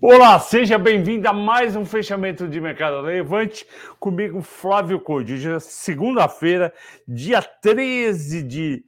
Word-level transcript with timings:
Olá, 0.00 0.38
seja 0.38 0.78
bem-vindo 0.78 1.28
a 1.28 1.32
mais 1.32 1.74
um 1.74 1.84
fechamento 1.84 2.46
de 2.46 2.60
mercado 2.60 3.04
relevante 3.04 3.66
comigo, 3.98 4.40
Flávio 4.42 5.00
Conde. 5.00 5.34
Hoje 5.34 5.50
é 5.50 5.58
segunda-feira, 5.58 6.72
dia 7.06 7.42
13 7.42 8.44
de 8.44 8.84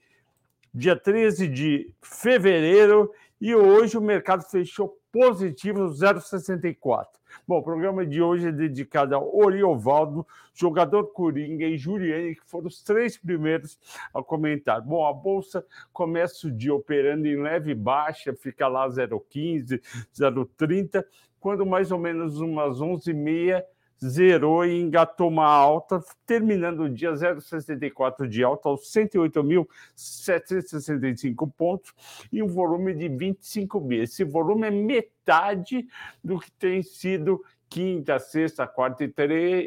dia 0.72 0.94
13 0.94 1.48
de 1.48 1.92
fevereiro, 2.00 3.10
e 3.40 3.52
hoje 3.52 3.98
o 3.98 4.00
mercado 4.00 4.44
fechou 4.44 5.00
positivo 5.10 5.88
0,64. 5.88 7.06
Bom, 7.46 7.58
o 7.58 7.62
programa 7.62 8.06
de 8.06 8.22
hoje 8.22 8.48
é 8.48 8.52
dedicado 8.52 9.14
ao 9.14 9.36
Oriovaldo, 9.36 10.26
jogador 10.54 11.12
Coringa 11.12 11.64
e 11.64 11.76
Juliane, 11.76 12.34
que 12.34 12.44
foram 12.44 12.68
os 12.68 12.82
três 12.82 13.16
primeiros 13.16 13.78
a 14.14 14.22
comentar. 14.22 14.80
Bom, 14.80 15.06
a 15.06 15.12
Bolsa 15.12 15.64
começa 15.92 16.46
o 16.46 16.50
dia 16.50 16.74
operando 16.74 17.26
em 17.26 17.40
leve 17.40 17.74
baixa, 17.74 18.34
fica 18.34 18.68
lá 18.68 18.88
0,15, 18.88 19.80
0,30, 20.14 21.04
quando 21.38 21.64
mais 21.64 21.90
ou 21.90 21.98
menos 21.98 22.40
umas 22.40 22.78
11h30 22.78 23.64
zerou 24.04 24.64
e 24.64 24.80
engatou 24.80 25.28
uma 25.28 25.46
alta, 25.46 26.02
terminando 26.26 26.84
o 26.84 26.90
dia 26.90 27.12
0,64 27.12 28.26
de 28.26 28.42
alta 28.42 28.68
aos 28.68 28.90
108.765 28.92 31.52
pontos 31.56 31.94
e 32.32 32.42
um 32.42 32.48
volume 32.48 32.92
de 32.94 33.08
25 33.08 33.78
bi. 33.80 33.98
Esse 33.98 34.24
volume 34.24 34.66
é 34.66 34.70
metade 34.70 35.86
do 36.24 36.38
que 36.38 36.50
tem 36.52 36.82
sido 36.82 37.44
quinta, 37.68 38.18
sexta, 38.18 38.66
quarta 38.66 39.04
e, 39.04 39.12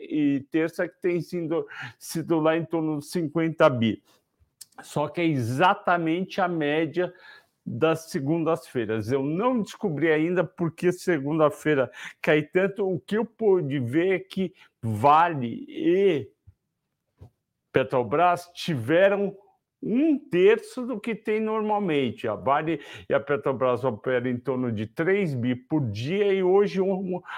e 0.10 0.40
terça, 0.52 0.88
que 0.88 1.00
tem 1.02 1.22
sido, 1.22 1.68
sido 1.98 2.40
lá 2.40 2.58
em 2.58 2.66
torno 2.66 3.00
de 3.00 3.06
50 3.06 3.70
bi. 3.70 4.04
Só 4.82 5.08
que 5.08 5.22
é 5.22 5.26
exatamente 5.26 6.42
a 6.42 6.48
média 6.48 7.14
das 7.66 8.10
segundas-feiras. 8.10 9.12
Eu 9.12 9.24
não 9.24 9.62
descobri 9.62 10.12
ainda 10.12 10.44
porque 10.44 10.92
segunda-feira 10.92 11.92
cai 12.22 12.42
tanto. 12.42 12.88
O 12.88 13.00
que 13.00 13.18
eu 13.18 13.26
pude 13.26 13.80
ver 13.80 14.16
é 14.16 14.20
que 14.20 14.54
Vale 14.82 15.66
e 15.70 16.30
Petrobras 17.72 18.50
tiveram 18.54 19.36
um 19.86 20.18
terço 20.18 20.86
do 20.86 21.00
que 21.00 21.14
tem 21.14 21.40
normalmente. 21.40 22.28
A 22.28 22.36
Vale 22.36 22.80
e 23.10 23.14
a 23.14 23.20
Petrobras 23.20 23.84
operam 23.84 24.30
em 24.30 24.38
torno 24.38 24.72
de 24.72 24.88
3 24.88 25.34
bi 25.36 25.56
por 25.56 25.82
dia 25.92 26.34
e 26.34 26.42
hoje 26.42 26.80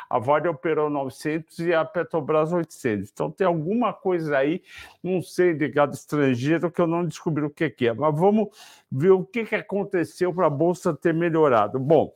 a 0.10 0.20
Vale 0.20 0.48
operou 0.48 0.90
900 0.90 1.60
e 1.60 1.74
a 1.74 1.84
Petrobras 1.84 2.54
800. 2.54 3.10
Então 3.12 3.32
tem 3.32 3.48
alguma 3.48 3.92
coisa 3.92 4.38
aí, 4.38 4.62
não 5.04 5.22
sei, 5.22 5.54
de 5.54 5.68
gado 5.68 5.96
estrangeiro 5.96 6.72
que 6.72 6.82
eu 6.82 6.88
não 6.88 7.04
descobri 7.06 7.44
o 7.44 7.50
que, 7.50 7.74
é. 7.88 7.94
Mas 7.94 8.18
vamos 8.18 8.50
ver 8.92 9.12
o 9.12 9.24
que 9.24 9.40
aconteceu 9.56 10.34
para 10.34 10.48
a 10.48 10.50
Bolsa 10.50 10.94
ter 10.94 11.14
melhorado. 11.14 11.80
Bom, 11.80 12.14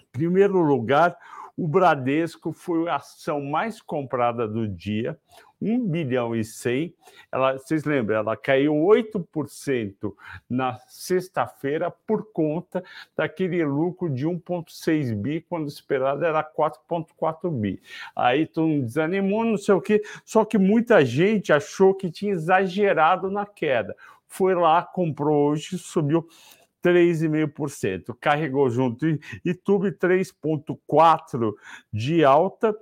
em 0.00 0.06
primeiro 0.10 0.58
lugar, 0.62 1.16
o 1.56 1.68
Bradesco 1.68 2.52
foi 2.52 2.88
a 2.88 2.96
ação 2.96 3.40
mais 3.40 3.80
comprada 3.80 4.48
do 4.48 4.66
dia, 4.66 5.18
1 5.64 5.88
bilhão 5.88 6.36
e 6.36 6.44
100. 6.44 6.94
Ela, 7.32 7.54
vocês 7.54 7.84
lembram, 7.84 8.16
ela 8.18 8.36
caiu 8.36 8.74
8% 8.74 10.14
na 10.48 10.78
sexta-feira 10.86 11.90
por 11.90 12.30
conta 12.32 12.84
daquele 13.16 13.64
lucro 13.64 14.10
de 14.10 14.26
1,6 14.26 15.14
bi, 15.14 15.40
quando 15.40 15.66
esperado 15.66 16.24
era 16.24 16.44
4,4 16.44 17.50
bi. 17.50 17.80
Aí 18.14 18.46
todo 18.46 18.68
mundo 18.68 18.84
desanimou, 18.86 19.44
não 19.44 19.56
sei 19.56 19.74
o 19.74 19.80
quê, 19.80 20.02
só 20.24 20.44
que 20.44 20.58
muita 20.58 21.04
gente 21.04 21.52
achou 21.52 21.94
que 21.94 22.10
tinha 22.10 22.32
exagerado 22.32 23.30
na 23.30 23.46
queda. 23.46 23.96
Foi 24.26 24.54
lá, 24.54 24.82
comprou 24.82 25.50
hoje, 25.50 25.78
subiu 25.78 26.26
3,5%. 26.84 28.14
Carregou 28.20 28.68
junto 28.68 29.06
YouTube 29.42 29.92
3,4% 29.92 31.54
de 31.90 32.22
alta. 32.22 32.76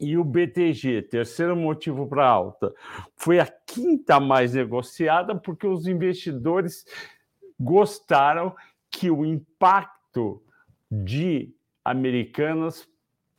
E 0.00 0.16
o 0.16 0.24
BTG, 0.24 1.02
terceiro 1.02 1.56
motivo 1.56 2.06
para 2.06 2.26
alta, 2.26 2.72
foi 3.16 3.40
a 3.40 3.46
quinta 3.46 4.20
mais 4.20 4.54
negociada, 4.54 5.34
porque 5.34 5.66
os 5.66 5.86
investidores 5.86 6.84
gostaram 7.58 8.54
que 8.90 9.10
o 9.10 9.24
impacto 9.24 10.42
de 10.90 11.52
Americanas 11.84 12.88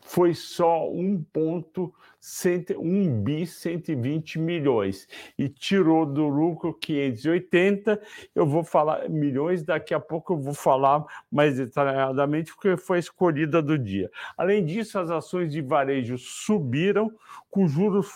foi 0.02 0.34
só 0.34 0.90
1,1 0.90 3.22
bi 3.22 3.46
120 3.46 4.40
milhões 4.40 5.08
e 5.38 5.50
tirou 5.50 6.06
do 6.06 6.28
lucro 6.28 6.74
580. 6.74 8.02
Eu 8.34 8.46
vou 8.46 8.64
falar 8.64 9.10
milhões, 9.10 9.64
daqui 9.64 9.94
a 9.94 10.00
pouco 10.00 10.34
eu 10.34 10.38
vou 10.38 10.54
falar 10.54 11.06
mais 11.32 11.58
detalhadamente, 11.58 12.54
porque 12.54 12.78
foi 12.78 12.98
a 12.98 13.02
escolhida 13.02 13.62
do 13.62 13.78
dia. 13.78 14.10
Além 14.38 14.66
disso, 14.66 14.98
as 14.98 15.12
ações 15.12 15.52
de 15.52 15.62
varejo 15.62 16.18
subiram, 16.18 17.12
com 17.50 17.68
juros 17.68 18.08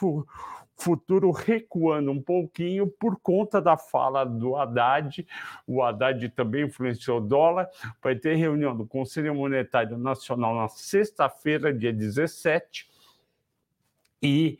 futuro 0.75 1.31
recuando 1.31 2.11
um 2.11 2.21
pouquinho 2.21 2.87
por 2.87 3.19
conta 3.19 3.61
da 3.61 3.77
fala 3.77 4.23
do 4.23 4.55
Haddad. 4.55 5.25
O 5.67 5.81
Haddad 5.81 6.29
também 6.29 6.65
influenciou 6.65 7.17
o 7.17 7.21
dólar. 7.21 7.69
Vai 8.01 8.15
ter 8.15 8.35
reunião 8.35 8.75
do 8.75 8.85
Conselho 8.85 9.33
Monetário 9.35 9.97
Nacional 9.97 10.55
na 10.55 10.67
sexta-feira, 10.67 11.73
dia 11.73 11.93
17. 11.93 12.89
E 14.21 14.59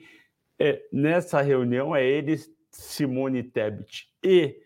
é, 0.60 0.84
nessa 0.92 1.42
reunião 1.42 1.96
é 1.96 2.06
ele, 2.06 2.38
Simone 2.70 3.44
Tebet 3.44 4.10
e 4.24 4.62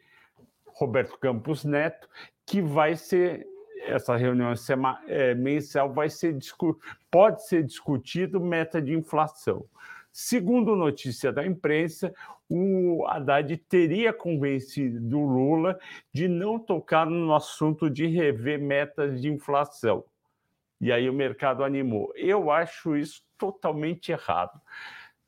Roberto 0.66 1.18
Campos 1.18 1.64
Neto, 1.64 2.08
que 2.46 2.62
vai 2.62 2.96
ser 2.96 3.48
essa 3.88 4.16
reunião 4.16 4.54
é, 5.08 5.34
mensal 5.34 5.94
vai 5.94 6.10
ser 6.10 6.38
pode 7.10 7.48
ser 7.48 7.64
discutido 7.64 8.40
meta 8.40 8.82
de 8.82 8.94
inflação. 8.94 9.66
Segundo 10.20 10.76
notícia 10.76 11.32
da 11.32 11.46
imprensa, 11.46 12.12
o 12.50 13.06
Haddad 13.06 13.56
teria 13.70 14.12
convencido 14.12 15.16
o 15.16 15.24
Lula 15.24 15.78
de 16.12 16.28
não 16.28 16.58
tocar 16.58 17.06
no 17.06 17.36
assunto 17.36 17.88
de 17.88 18.08
rever 18.08 18.60
metas 18.60 19.22
de 19.22 19.30
inflação. 19.32 20.04
E 20.82 20.92
aí 20.92 21.08
o 21.08 21.14
mercado 21.14 21.64
animou. 21.64 22.12
Eu 22.16 22.50
acho 22.50 22.98
isso 22.98 23.22
totalmente 23.38 24.12
errado. 24.12 24.60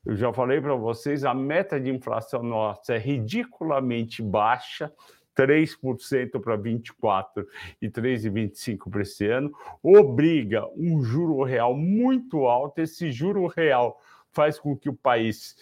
Eu 0.04 0.16
já 0.16 0.32
falei 0.32 0.60
para 0.60 0.74
vocês, 0.74 1.24
a 1.24 1.32
meta 1.32 1.78
de 1.78 1.88
inflação 1.88 2.42
nossa 2.42 2.92
é 2.94 2.98
ridiculamente 2.98 4.20
baixa, 4.20 4.92
3% 5.36 6.40
para 6.40 6.56
24 6.56 7.46
e 7.80 7.88
3,25 7.88 8.90
para 8.90 9.02
esse 9.02 9.24
ano, 9.28 9.52
obriga 9.80 10.66
um 10.76 11.00
juro 11.00 11.44
real 11.44 11.76
muito 11.76 12.48
alto. 12.48 12.80
Esse 12.80 13.12
juro 13.12 13.46
real 13.46 13.96
faz 14.32 14.58
com 14.58 14.76
que 14.76 14.88
o 14.88 14.94
país 14.94 15.56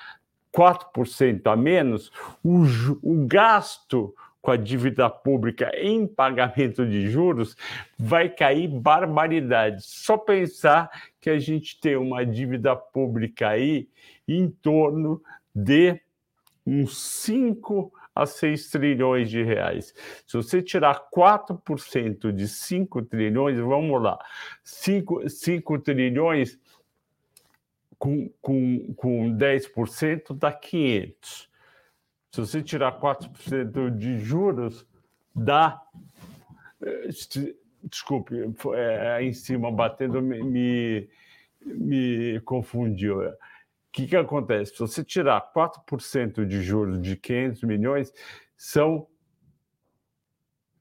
4% 0.52 1.46
a 1.46 1.56
menos, 1.56 2.12
o, 2.44 2.64
o 3.04 3.28
gasto 3.28 4.16
com 4.42 4.52
a 4.52 4.58
dívida 4.58 5.10
pública 5.10 5.72
em 5.76 6.08
pagamento 6.08 6.86
de 6.86 7.10
juros, 7.10 7.56
vai 7.98 8.30
cair 8.30 8.68
barbaridade. 8.68 9.84
Só 9.84 10.18
pensar 10.18 10.90
que 11.20 11.30
a 11.30 11.40
gente 11.40 11.80
tem 11.80 11.96
uma 11.96 12.26
dívida 12.26 12.76
pública 12.76 13.50
aí 13.50 13.90
em 14.28 14.50
torno 14.50 15.22
de 15.54 16.00
uns 16.66 16.98
5 16.98 17.92
a 18.14 18.26
6 18.26 18.70
trilhões 18.70 19.30
de 19.30 19.44
reais. 19.44 19.94
Se 20.26 20.36
você 20.36 20.62
tirar 20.62 21.08
4% 21.16 22.32
de 22.32 22.48
5 22.48 23.04
trilhões, 23.04 23.60
vamos 23.60 24.02
lá, 24.02 24.18
5, 24.64 25.30
5 25.30 25.80
trilhões 25.80 26.60
com, 27.98 28.30
com, 28.42 28.94
com 28.96 29.38
10% 29.38 30.36
dá 30.38 30.52
500. 30.52 31.47
Se 32.32 32.42
você 32.42 32.62
tirar 32.62 33.00
4% 33.00 33.90
de 33.98 34.20
juros, 34.20 34.86
dá. 35.36 35.82
Eh, 36.82 37.10
desculpe, 37.84 38.36
é, 38.76 39.24
em 39.24 39.34
cima 39.34 39.72
batendo 39.72 40.22
me, 40.22 40.44
me, 40.44 41.10
me 41.66 42.40
confundiu. 42.42 43.22
O 43.22 43.34
que, 43.92 44.08
que 44.08 44.16
acontece? 44.16 44.74
Se 44.74 44.80
você 44.80 45.04
tirar 45.04 45.52
4% 45.54 46.46
de 46.46 46.62
juros 46.62 47.02
de 47.02 47.16
500 47.16 47.64
milhões, 47.64 48.14
são 48.56 49.08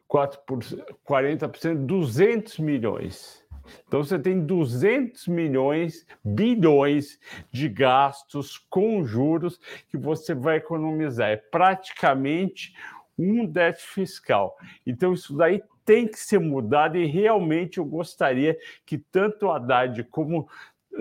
4%, 0.08 0.84
40%, 1.06 1.86
200 1.86 2.58
milhões. 2.58 3.45
Então 3.86 4.02
você 4.02 4.18
tem 4.18 4.40
200 4.40 5.28
milhões, 5.28 6.06
bilhões 6.24 7.18
de 7.50 7.68
gastos 7.68 8.58
com 8.70 9.04
juros 9.04 9.60
que 9.88 9.96
você 9.96 10.34
vai 10.34 10.56
economizar. 10.56 11.30
É 11.30 11.36
praticamente 11.36 12.74
um 13.18 13.46
déficit 13.46 13.92
fiscal. 13.92 14.56
Então 14.86 15.12
isso 15.12 15.36
daí 15.36 15.62
tem 15.84 16.06
que 16.08 16.18
ser 16.18 16.40
mudado 16.40 16.96
e 16.96 17.06
realmente 17.06 17.78
eu 17.78 17.84
gostaria 17.84 18.58
que 18.84 18.98
tanto 18.98 19.48
Haddad 19.48 20.02
como 20.04 20.48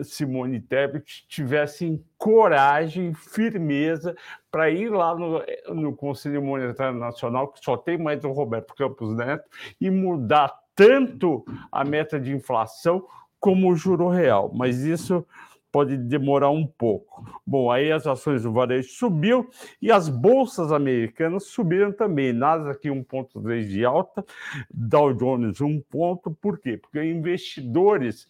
Simone 0.03 0.59
Tebet 0.59 1.25
tivessem 1.27 2.03
coragem, 2.17 3.13
firmeza 3.13 4.15
para 4.51 4.69
ir 4.69 4.89
lá 4.89 5.15
no, 5.15 5.41
no 5.73 5.95
Conselho 5.95 6.41
Monetário 6.41 6.99
Nacional, 6.99 7.47
que 7.49 7.63
só 7.63 7.77
tem 7.77 7.97
mais 7.97 8.23
o 8.23 8.31
Roberto 8.31 8.75
Campos 8.75 9.15
Neto, 9.15 9.45
e 9.79 9.89
mudar 9.89 10.53
tanto 10.75 11.45
a 11.71 11.83
meta 11.83 12.19
de 12.19 12.31
inflação 12.31 13.05
como 13.39 13.71
o 13.71 13.75
juro 13.75 14.09
real. 14.09 14.51
Mas 14.53 14.81
isso 14.81 15.25
pode 15.71 15.97
demorar 15.97 16.51
um 16.51 16.65
pouco. 16.65 17.25
Bom, 17.45 17.69
aí 17.69 17.91
as 17.91 18.07
ações 18.07 18.43
do 18.43 18.51
varejo 18.53 18.89
subiu 18.89 19.49
e 19.81 19.91
as 19.91 20.07
bolsas 20.07 20.71
americanas 20.71 21.47
subiram 21.47 21.91
também. 21.91 22.31
Nasdaq 22.31 22.87
1,3 22.87 23.67
de 23.67 23.83
alta, 23.83 24.25
Dow 24.73 25.13
Jones 25.13 25.59
1 25.59 25.81
ponto. 25.81 26.31
Por 26.31 26.59
quê? 26.59 26.77
Porque 26.77 27.03
investidores 27.03 28.25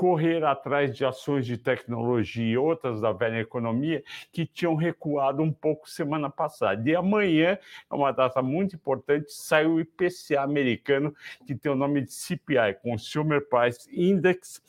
correr 0.00 0.42
atrás 0.42 0.96
de 0.96 1.04
ações 1.04 1.44
de 1.44 1.58
tecnologia 1.58 2.42
e 2.42 2.56
outras 2.56 3.02
da 3.02 3.12
velha 3.12 3.38
economia 3.38 4.02
que 4.32 4.46
tinham 4.46 4.74
recuado 4.74 5.42
um 5.42 5.52
pouco 5.52 5.90
semana 5.90 6.30
passada. 6.30 6.88
E 6.88 6.96
amanhã 6.96 7.58
é 7.90 7.94
uma 7.94 8.10
data 8.10 8.40
muito 8.40 8.74
importante, 8.74 9.30
sai 9.30 9.66
o 9.66 9.78
IPCA 9.78 10.40
americano, 10.40 11.14
que 11.46 11.54
tem 11.54 11.70
o 11.70 11.74
nome 11.74 12.00
de 12.00 12.14
CPI, 12.14 12.78
Consumer 12.82 13.46
Price 13.46 13.90
Index, 13.92 14.62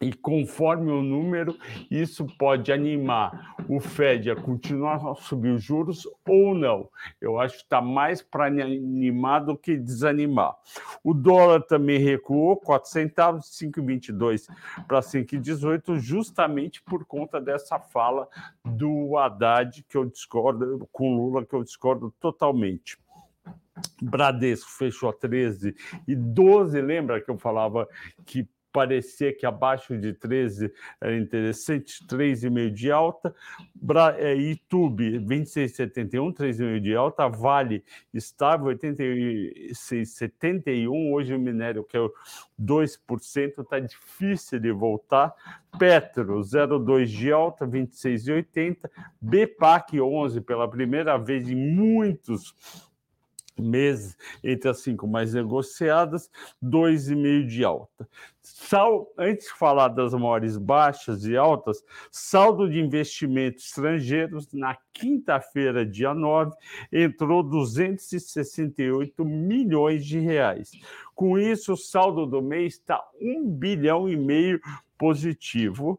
e 0.00 0.12
conforme 0.14 0.90
o 0.90 1.02
número, 1.02 1.56
isso 1.90 2.26
pode 2.38 2.72
animar 2.72 3.54
o 3.68 3.78
Fed 3.80 4.30
a 4.30 4.36
continuar 4.36 5.06
a 5.06 5.14
subir 5.14 5.50
os 5.50 5.62
juros 5.62 6.08
ou 6.26 6.54
não. 6.54 6.88
Eu 7.20 7.38
acho 7.38 7.58
que 7.58 7.64
está 7.64 7.82
mais 7.82 8.22
para 8.22 8.46
animar 8.46 9.40
do 9.40 9.56
que 9.56 9.76
desanimar. 9.76 10.56
O 11.04 11.12
dólar 11.12 11.62
também 11.62 11.98
recuou, 11.98 12.56
4 12.56 12.90
centavos, 12.90 13.46
5,22 13.50 14.48
para 14.88 15.00
5,18, 15.00 15.98
justamente 15.98 16.82
por 16.82 17.04
conta 17.04 17.38
dessa 17.38 17.78
fala 17.78 18.26
do 18.64 19.18
Haddad, 19.18 19.84
que 19.86 19.98
eu 19.98 20.06
discordo, 20.06 20.88
com 20.90 21.14
Lula, 21.14 21.44
que 21.44 21.54
eu 21.54 21.62
discordo 21.62 22.10
totalmente. 22.18 22.98
Bradesco 24.00 24.70
fechou 24.70 25.10
a 25.10 25.12
13 25.12 25.74
e 26.06 26.14
12, 26.14 26.80
lembra 26.80 27.20
que 27.20 27.30
eu 27.30 27.38
falava 27.38 27.88
que 28.24 28.48
parecer 28.72 29.36
que 29.36 29.46
abaixo 29.46 29.96
de 29.96 30.12
13 30.12 30.72
era 31.00 31.16
interessante, 31.16 32.04
3,5 32.06 32.70
de 32.70 32.90
alta. 32.90 33.32
Bra 33.74 34.14
é, 34.18 34.34
YouTube, 34.34 35.18
26,71, 35.20 36.34
3,5 36.34 36.80
de 36.80 36.94
alta. 36.94 37.26
Vale 37.28 37.82
estável, 38.12 38.66
86,71. 38.76 41.12
Hoje 41.12 41.34
o 41.34 41.38
minério, 41.38 41.84
que 41.84 41.96
é 41.96 42.00
2%, 42.60 43.62
está 43.62 43.78
difícil 43.78 44.58
de 44.60 44.72
voltar. 44.72 45.34
Petro, 45.78 46.40
0,2 46.40 47.06
de 47.06 47.32
alta, 47.32 47.66
26,80. 47.66 48.90
BPAC, 49.20 50.00
11, 50.00 50.40
pela 50.40 50.68
primeira 50.68 51.16
vez 51.16 51.48
em 51.48 51.56
muitos 51.56 52.89
meses 53.60 54.16
entre 54.42 54.68
as 54.68 54.80
cinco 54.80 55.06
mais 55.06 55.34
negociadas, 55.34 56.30
2,5 56.62 57.46
de 57.46 57.64
alta. 57.64 58.08
Sal, 58.42 59.12
antes 59.18 59.46
de 59.46 59.52
falar 59.52 59.88
das 59.88 60.12
maiores 60.14 60.56
baixas 60.56 61.24
e 61.24 61.36
altas, 61.36 61.84
saldo 62.10 62.68
de 62.68 62.80
investimentos 62.80 63.66
estrangeiros 63.66 64.52
na 64.52 64.76
quinta-feira, 64.92 65.84
dia 65.84 66.14
9, 66.14 66.52
entrou 66.92 67.42
268 67.42 69.24
milhões 69.24 70.04
de 70.04 70.18
reais. 70.18 70.70
Com 71.14 71.38
isso, 71.38 71.74
o 71.74 71.76
saldo 71.76 72.26
do 72.26 72.40
mês 72.42 72.74
está 72.74 73.02
um 73.20 73.48
bilhão 73.48 74.08
e 74.08 74.16
meio 74.16 74.60
positivo. 74.98 75.98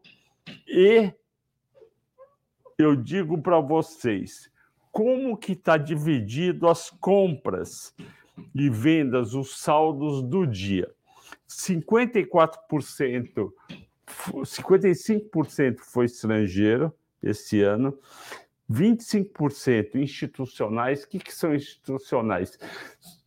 E 0.66 1.12
eu 2.76 2.96
digo 2.96 3.40
para 3.40 3.60
vocês, 3.60 4.51
como 4.92 5.36
que 5.36 5.52
está 5.52 5.78
dividido 5.78 6.68
as 6.68 6.90
compras 6.90 7.94
e 8.54 8.68
vendas, 8.68 9.34
os 9.34 9.58
saldos 9.58 10.22
do 10.22 10.46
dia. 10.46 10.92
54%, 11.48 13.50
55% 14.44 15.78
foi 15.78 16.04
estrangeiro 16.04 16.92
esse 17.22 17.62
ano, 17.62 17.98
25% 18.70 19.94
institucionais. 19.96 21.04
O 21.04 21.08
que, 21.08 21.18
que 21.18 21.34
são 21.34 21.54
institucionais? 21.54 22.58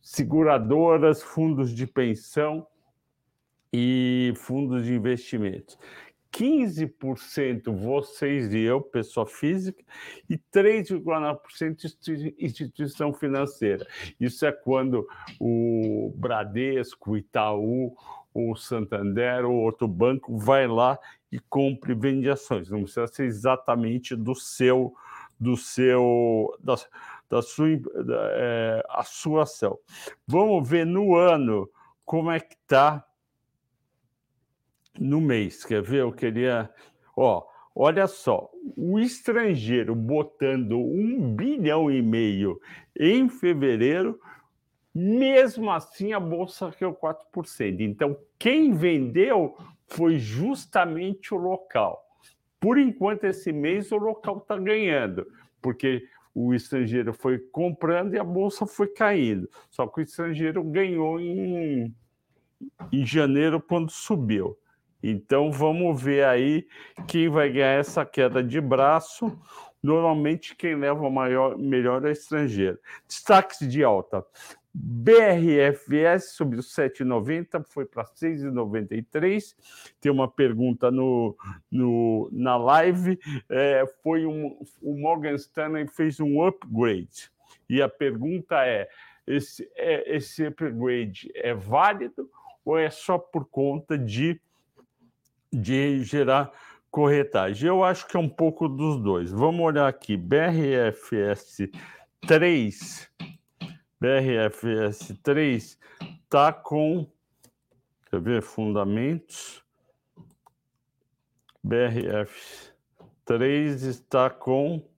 Seguradoras, 0.00 1.20
fundos 1.22 1.74
de 1.74 1.86
pensão 1.86 2.66
e 3.72 4.32
fundos 4.36 4.84
de 4.84 4.94
investimentos. 4.94 5.76
15% 6.32 7.74
vocês 7.74 8.52
e 8.52 8.60
eu, 8.60 8.80
pessoa 8.80 9.26
física, 9.26 9.82
e 10.28 10.36
3,9% 10.38 12.34
instituição 12.38 13.12
financeira. 13.12 13.86
Isso 14.20 14.44
é 14.44 14.52
quando 14.52 15.06
o 15.40 16.12
Bradesco, 16.16 17.16
Itaú, 17.16 17.96
o 18.34 18.54
Santander 18.54 19.46
ou 19.46 19.54
outro 19.54 19.88
banco 19.88 20.36
vai 20.36 20.66
lá 20.66 20.98
e 21.32 21.38
compra 21.38 21.92
e 21.92 21.94
vende 21.94 22.28
ações. 22.28 22.70
Não 22.70 22.82
precisa 22.82 23.06
ser 23.06 23.24
exatamente 23.24 24.14
do 24.14 24.34
seu, 24.34 24.94
do 25.40 25.56
seu, 25.56 26.54
da, 26.60 26.74
da 27.30 27.42
sua, 27.42 27.78
da, 27.78 28.28
é, 28.32 28.84
a 28.90 29.02
sua 29.02 29.44
ação. 29.44 29.78
Vamos 30.26 30.68
ver 30.68 30.84
no 30.84 31.14
ano 31.14 31.68
como 32.04 32.30
é 32.30 32.38
que 32.38 32.54
está 32.54 33.04
no 34.98 35.20
mês. 35.20 35.64
Quer 35.64 35.82
ver? 35.82 36.00
Eu 36.00 36.12
queria. 36.12 36.70
Ó, 37.16 37.44
olha 37.74 38.06
só, 38.06 38.50
o 38.76 38.98
estrangeiro 38.98 39.94
botando 39.94 40.78
um 40.78 41.34
bilhão 41.34 41.90
e 41.90 42.02
meio 42.02 42.60
em 42.98 43.28
fevereiro, 43.28 44.18
mesmo 44.94 45.70
assim 45.70 46.12
a 46.12 46.20
bolsa 46.20 46.72
caiu 46.72 46.94
4%. 46.94 47.80
Então, 47.80 48.16
quem 48.38 48.72
vendeu 48.72 49.56
foi 49.86 50.18
justamente 50.18 51.34
o 51.34 51.38
local. 51.38 52.02
Por 52.58 52.78
enquanto, 52.78 53.24
esse 53.24 53.52
mês 53.52 53.92
o 53.92 53.96
local 53.96 54.38
está 54.38 54.56
ganhando, 54.56 55.26
porque 55.60 56.02
o 56.34 56.52
estrangeiro 56.52 57.14
foi 57.14 57.38
comprando 57.38 58.14
e 58.14 58.18
a 58.18 58.24
bolsa 58.24 58.66
foi 58.66 58.88
caindo. 58.88 59.48
Só 59.70 59.86
que 59.86 60.00
o 60.00 60.02
estrangeiro 60.02 60.62
ganhou 60.64 61.18
em, 61.20 61.94
em 62.92 63.06
janeiro 63.06 63.60
quando 63.60 63.90
subiu. 63.90 64.58
Então 65.08 65.52
vamos 65.52 66.02
ver 66.02 66.24
aí 66.24 66.66
quem 67.06 67.28
vai 67.28 67.48
ganhar 67.50 67.78
essa 67.78 68.04
queda 68.04 68.42
de 68.42 68.60
braço. 68.60 69.38
Normalmente 69.80 70.56
quem 70.56 70.74
leva 70.74 71.08
maior, 71.08 71.56
melhor 71.56 72.04
é 72.04 72.10
estrangeiro. 72.10 72.78
Destaques 73.06 73.60
de 73.68 73.84
alta. 73.84 74.24
BRFS 74.78 76.32
subiu 76.34 76.58
7,90, 76.58 77.64
foi 77.68 77.86
para 77.86 78.04
6,93. 78.04 79.54
Tem 80.00 80.10
uma 80.10 80.28
pergunta 80.28 80.90
no, 80.90 81.36
no, 81.70 82.28
na 82.32 82.56
live. 82.56 83.18
É, 83.48 83.84
foi 84.02 84.26
um, 84.26 84.58
o 84.82 84.98
Morgan 84.98 85.34
Stanley 85.36 85.86
fez 85.86 86.20
um 86.20 86.44
upgrade 86.44 87.30
E 87.70 87.80
a 87.80 87.88
pergunta 87.88 88.66
é: 88.66 88.88
esse, 89.26 89.70
é, 89.76 90.16
esse 90.16 90.44
upgrade 90.44 91.30
é 91.34 91.54
válido 91.54 92.28
ou 92.64 92.76
é 92.76 92.90
só 92.90 93.16
por 93.16 93.46
conta 93.46 93.96
de, 93.96 94.40
de 95.52 96.02
gerar 96.02 96.50
corretagem? 96.90 97.68
Eu 97.68 97.84
acho 97.84 98.06
que 98.06 98.16
é 98.16 98.20
um 98.20 98.28
pouco 98.28 98.68
dos 98.68 99.02
dois. 99.02 99.30
Vamos 99.30 99.60
olhar 99.60 99.88
aqui: 99.88 100.16
BRFS 100.16 101.68
3. 102.26 103.10
BRFS 104.00 105.18
3 105.22 105.78
está 106.24 106.52
com. 106.52 107.06
Quer 108.10 108.20
ver? 108.20 108.42
Fundamentos. 108.42 109.64
BRF 111.62 112.72
3 113.24 113.82
está 113.82 114.30
com 114.30 114.88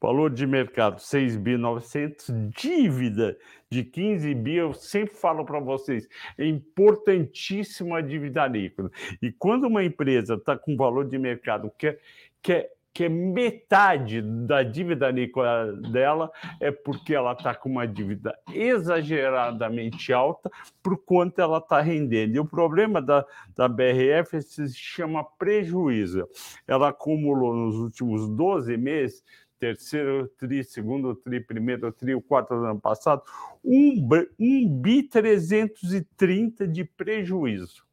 valor 0.00 0.30
de 0.30 0.46
mercado 0.46 1.00
6 1.00 1.36
bi 1.36 1.56
900, 1.56 2.26
dívida 2.56 3.36
de 3.70 3.84
15 3.84 4.34
bi, 4.34 4.54
eu 4.54 4.72
sempre 4.72 5.14
falo 5.14 5.44
para 5.44 5.60
vocês, 5.60 6.08
é 6.38 6.46
importantíssima 6.46 7.98
a 7.98 8.00
dívida 8.00 8.46
líquida. 8.46 8.90
E 9.20 9.30
quando 9.30 9.66
uma 9.66 9.84
empresa 9.84 10.34
está 10.34 10.56
com 10.56 10.76
valor 10.76 11.06
de 11.06 11.18
mercado 11.18 11.70
que 11.76 11.88
é, 11.88 11.98
que 12.42 12.52
é 12.52 12.70
que 12.98 13.04
é 13.04 13.08
metade 13.08 14.20
da 14.20 14.64
dívida 14.64 15.08
líquida 15.08 15.72
dela 15.92 16.32
é 16.60 16.72
porque 16.72 17.14
ela 17.14 17.30
está 17.32 17.54
com 17.54 17.68
uma 17.68 17.86
dívida 17.86 18.36
exageradamente 18.52 20.12
alta 20.12 20.50
por 20.82 20.96
quanto 21.04 21.40
ela 21.40 21.58
está 21.58 21.80
rendendo. 21.80 22.34
E 22.34 22.40
o 22.40 22.44
problema 22.44 23.00
da, 23.00 23.24
da 23.54 23.68
BRF 23.68 24.42
se 24.42 24.74
chama 24.74 25.22
prejuízo. 25.22 26.28
Ela 26.66 26.88
acumulou 26.88 27.54
nos 27.54 27.76
últimos 27.76 28.28
12 28.30 28.76
meses 28.76 29.22
terceiro 29.58 30.28
tri, 30.38 30.62
segundo 30.62 31.14
tri, 31.14 31.40
primeiro 31.40 31.92
tri, 31.92 32.14
o 32.14 32.20
quarto 32.20 32.54
do 32.54 32.64
ano 32.64 32.80
passado, 32.80 33.22
um, 33.64 34.08
um 34.38 34.80
bi 34.80 35.02
330 35.02 36.66
de 36.66 36.84
prejuízo. 36.84 37.86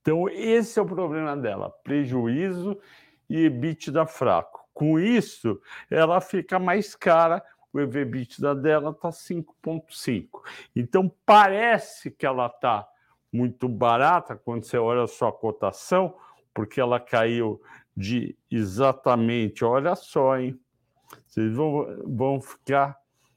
Então, 0.00 0.28
esse 0.28 0.78
é 0.78 0.82
o 0.82 0.86
problema 0.86 1.34
dela, 1.36 1.70
prejuízo 1.82 2.78
e 3.28 3.46
EBITDA 3.46 4.04
fraco. 4.06 4.68
Com 4.74 4.98
isso, 4.98 5.60
ela 5.88 6.20
fica 6.20 6.58
mais 6.58 6.94
cara, 6.94 7.42
o 7.72 7.80
EV/EBITDA 7.80 8.54
dela 8.54 8.90
está 8.90 9.10
5,5. 9.10 10.42
Então, 10.76 11.10
parece 11.24 12.10
que 12.10 12.26
ela 12.26 12.46
está 12.46 12.86
muito 13.32 13.68
barata 13.68 14.36
quando 14.36 14.64
você 14.64 14.76
olha 14.76 15.04
a 15.04 15.08
sua 15.08 15.32
cotação, 15.32 16.14
porque 16.52 16.80
ela 16.80 17.00
caiu 17.00 17.60
de 17.96 18.36
exatamente, 18.50 19.64
olha 19.64 19.94
só, 19.94 20.38
hein? 20.38 20.58
Vocês 21.26 21.54
vão, 21.54 21.86
vão 22.04 22.40
ficar. 22.40 22.96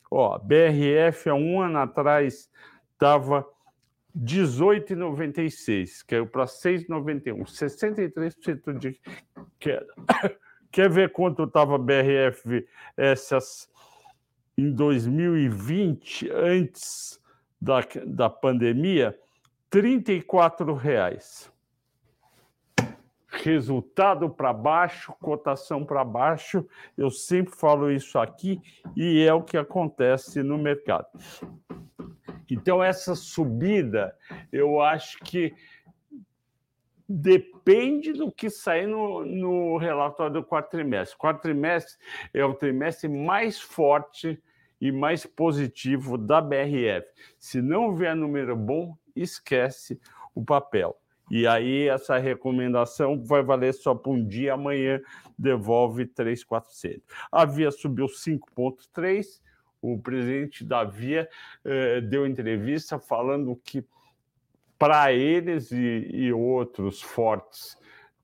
Ó, 0.10 0.40
BRF 0.40 1.30
há 1.30 1.36
um 1.36 1.62
ano 1.62 1.80
atrás 1.80 2.50
estava 2.94 3.46
18,96, 4.18 6.04
caiu 6.08 6.26
para 6.28 6.46
6,91, 6.46 7.44
63% 7.44 8.78
de 8.78 9.00
queda. 9.60 9.94
Quer 10.72 10.90
ver 10.90 11.12
quanto 11.12 11.44
estava 11.44 11.78
BRF 11.78 12.68
essas 12.96 13.70
em 14.58 14.72
2020, 14.72 16.30
antes 16.32 17.22
da, 17.62 17.82
da 18.06 18.30
pandemia? 18.30 19.18
R$ 19.74 19.82
34,00. 19.82 21.57
Resultado 23.48 24.30
para 24.30 24.52
baixo, 24.52 25.14
cotação 25.22 25.86
para 25.86 26.04
baixo, 26.04 26.68
eu 26.98 27.10
sempre 27.10 27.56
falo 27.56 27.90
isso 27.90 28.20
aqui 28.20 28.62
e 28.94 29.24
é 29.24 29.34
o 29.34 29.42
que 29.42 29.56
acontece 29.56 30.44
no 30.44 30.58
mercado. 30.58 31.08
Então, 32.52 32.84
essa 32.84 33.16
subida, 33.16 34.14
eu 34.52 34.82
acho 34.82 35.20
que 35.20 35.56
depende 37.08 38.12
do 38.12 38.30
que 38.30 38.50
sair 38.50 38.86
no, 38.86 39.24
no 39.24 39.78
relatório 39.78 40.34
do 40.34 40.44
quarto 40.44 40.72
trimestre. 40.72 41.18
Quarto 41.18 41.44
trimestre 41.44 41.98
é 42.34 42.44
o 42.44 42.54
trimestre 42.54 43.08
mais 43.08 43.62
forte 43.62 44.44
e 44.82 44.92
mais 44.92 45.26
positivo 45.26 46.18
da 46.18 46.42
BRF. 46.42 47.08
Se 47.40 47.62
não 47.62 47.96
vier 47.96 48.14
número 48.14 48.58
bom, 48.58 48.98
esquece 49.16 50.02
o 50.36 50.44
papel. 50.44 51.00
E 51.30 51.46
aí 51.46 51.88
essa 51.88 52.18
recomendação 52.18 53.24
vai 53.24 53.44
valer 53.44 53.74
só 53.74 53.94
por 53.94 54.12
um 54.12 54.26
dia, 54.26 54.54
amanhã 54.54 55.02
devolve 55.38 56.06
3,400. 56.06 57.02
A 57.32 57.46
Via 57.46 57.72
subiu 57.72 58.06
5,3 58.06 59.42
o 59.82 60.00
presidente 60.00 60.64
da 60.64 60.84
Via 60.84 61.30
eh, 61.64 62.02
deu 62.02 62.26
entrevista 62.26 63.00
falando 63.00 63.56
que 63.64 63.86
para 64.78 65.12
eles 65.12 65.72
e, 65.72 66.10
e, 66.12 66.34
outros 66.34 67.02
fortes 67.02 67.78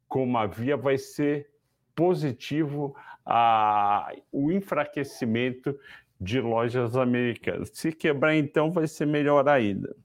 como 0.08 0.38
a 0.38 0.46
Via 0.46 0.78
vai 0.78 0.98
ser 0.98 1.50
positivo 1.96 2.96
a, 3.26 4.12
o 4.32 4.52
enfraquecimento 4.52 5.78
de 6.20 6.40
lojas 6.40 6.96
americanas. 6.96 7.72
Se 7.74 7.92
quebrar, 7.92 8.36
então, 8.36 8.72
vai 8.72 8.88
ser 8.88 9.06
melhor 9.06 9.48
ainda. 9.48 9.96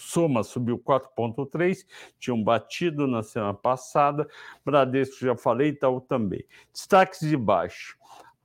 Soma 0.00 0.42
subiu 0.42 0.78
4,3, 0.78 1.86
tinham 2.18 2.42
batido 2.42 3.06
na 3.06 3.22
semana 3.22 3.54
passada. 3.54 4.28
Bradesco, 4.64 5.24
já 5.24 5.36
falei, 5.36 5.68
Itaú 5.68 6.00
também. 6.00 6.44
Destaques 6.72 7.20
de 7.20 7.36
baixo: 7.36 7.96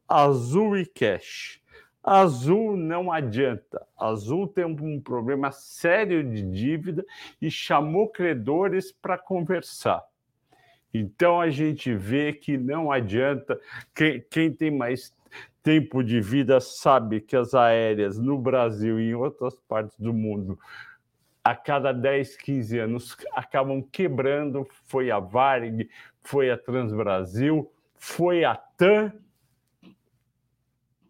Azul 0.08 0.78
e 0.78 0.86
Cash 0.86 1.62
Azul 2.06 2.78
não 2.78 3.12
adianta. 3.12 3.84
Azul 3.98 4.48
tem 4.48 4.64
um 4.64 5.02
problema 5.02 5.52
sério 5.52 6.24
de 6.24 6.44
dívida 6.44 7.04
e 7.42 7.50
chamou 7.50 8.08
credores 8.08 8.92
para 8.92 9.18
conversar. 9.18 10.04
Então 10.94 11.42
a 11.42 11.50
gente 11.50 11.96
vê 11.96 12.32
que 12.32 12.60
não 12.60 12.92
adianta. 12.92 13.60
Quem, 13.96 14.24
quem, 14.30 14.52
tem 14.52 14.70
mais 14.70 15.12
tempo 15.64 16.04
de 16.04 16.22
vida 16.22 16.60
sabe 16.60 17.22
que 17.22 17.36
as 17.36 17.56
aéreas 17.56 18.20
no 18.20 18.38
Brasil 18.38 19.00
e 19.00 19.10
em 19.10 19.16
outras 19.16 19.60
partes 19.68 20.00
do 20.00 20.14
mundo, 20.14 20.60
a 21.46 21.56
cada 21.56 21.92
10, 21.92 22.38
15 22.38 22.80
anos, 22.80 23.16
acabam 23.32 23.80
quebrando. 23.84 24.68
Foi 24.88 25.12
a 25.12 25.20
Varig, 25.20 25.88
foi 26.24 26.50
a 26.50 26.58
Transbrasil, 26.58 27.72
foi 27.94 28.44
a 28.44 28.56
TAM 28.56 29.14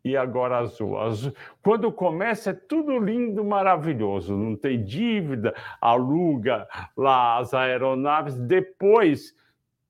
e 0.03 0.17
agora 0.17 0.57
azul. 0.57 0.99
azul. 0.99 1.33
Quando 1.63 1.89
começa 1.89 2.49
é 2.49 2.53
tudo 2.53 2.99
lindo, 2.99 3.45
maravilhoso, 3.45 4.35
não 4.35 4.57
tem 4.57 4.83
dívida, 4.83 5.55
aluga 5.79 6.67
lá 6.97 7.37
as 7.39 7.53
aeronaves, 7.53 8.35
depois 8.35 9.33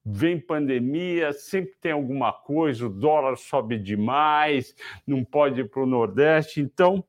vem 0.05 0.39
pandemia, 0.39 1.33
sempre 1.33 1.73
tem 1.81 1.91
alguma 1.91 2.31
coisa, 2.31 2.85
o 2.85 2.89
dólar 2.89 3.35
sobe 3.35 3.79
demais, 3.79 4.75
não 5.07 5.25
pode 5.25 5.61
ir 5.61 5.69
para 5.69 5.81
o 5.81 5.87
Nordeste, 5.87 6.61
então 6.61 7.03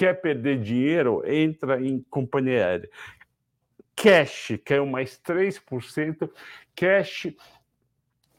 quer 0.00 0.18
perder 0.18 0.62
dinheiro, 0.62 1.22
entra 1.26 1.78
em 1.78 2.02
companhia 2.08 2.66
aérea. 2.66 2.90
Cash 3.94 4.58
caiu 4.64 4.86
mais 4.86 5.20
3%, 5.22 6.30
cash 6.74 7.26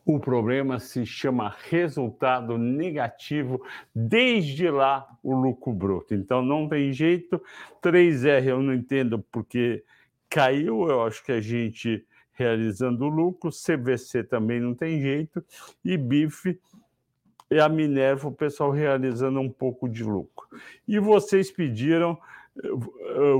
o 0.04 0.20
problema 0.20 0.80
se 0.80 1.06
chama 1.06 1.56
resultado 1.70 2.58
negativo, 2.58 3.64
desde 3.94 4.72
lá 4.72 5.08
o 5.22 5.36
lucro 5.36 5.72
bruto. 5.72 6.16
Então 6.16 6.42
não 6.42 6.68
tem 6.68 6.92
jeito. 6.92 7.40
3R 7.80 8.44
eu 8.44 8.60
não 8.64 8.74
entendo 8.74 9.24
porque 9.32 9.84
caiu, 10.28 10.90
eu 10.90 11.04
acho 11.04 11.24
que 11.24 11.32
a 11.32 11.40
gente 11.40 12.04
realizando 12.34 13.08
lucro, 13.08 13.52
CVC 13.52 14.24
também 14.24 14.60
não 14.60 14.74
tem 14.74 15.00
jeito, 15.00 15.46
e 15.86 15.96
BIF 15.96 16.60
e 17.52 17.60
a 17.60 17.70
Minerva, 17.70 18.30
o 18.30 18.32
pessoal 18.32 18.72
realizando 18.72 19.40
um 19.40 19.50
pouco 19.50 19.88
de 19.88 20.04
lucro. 20.04 20.48
E 20.88 20.98
vocês 20.98 21.52
pediram, 21.52 22.18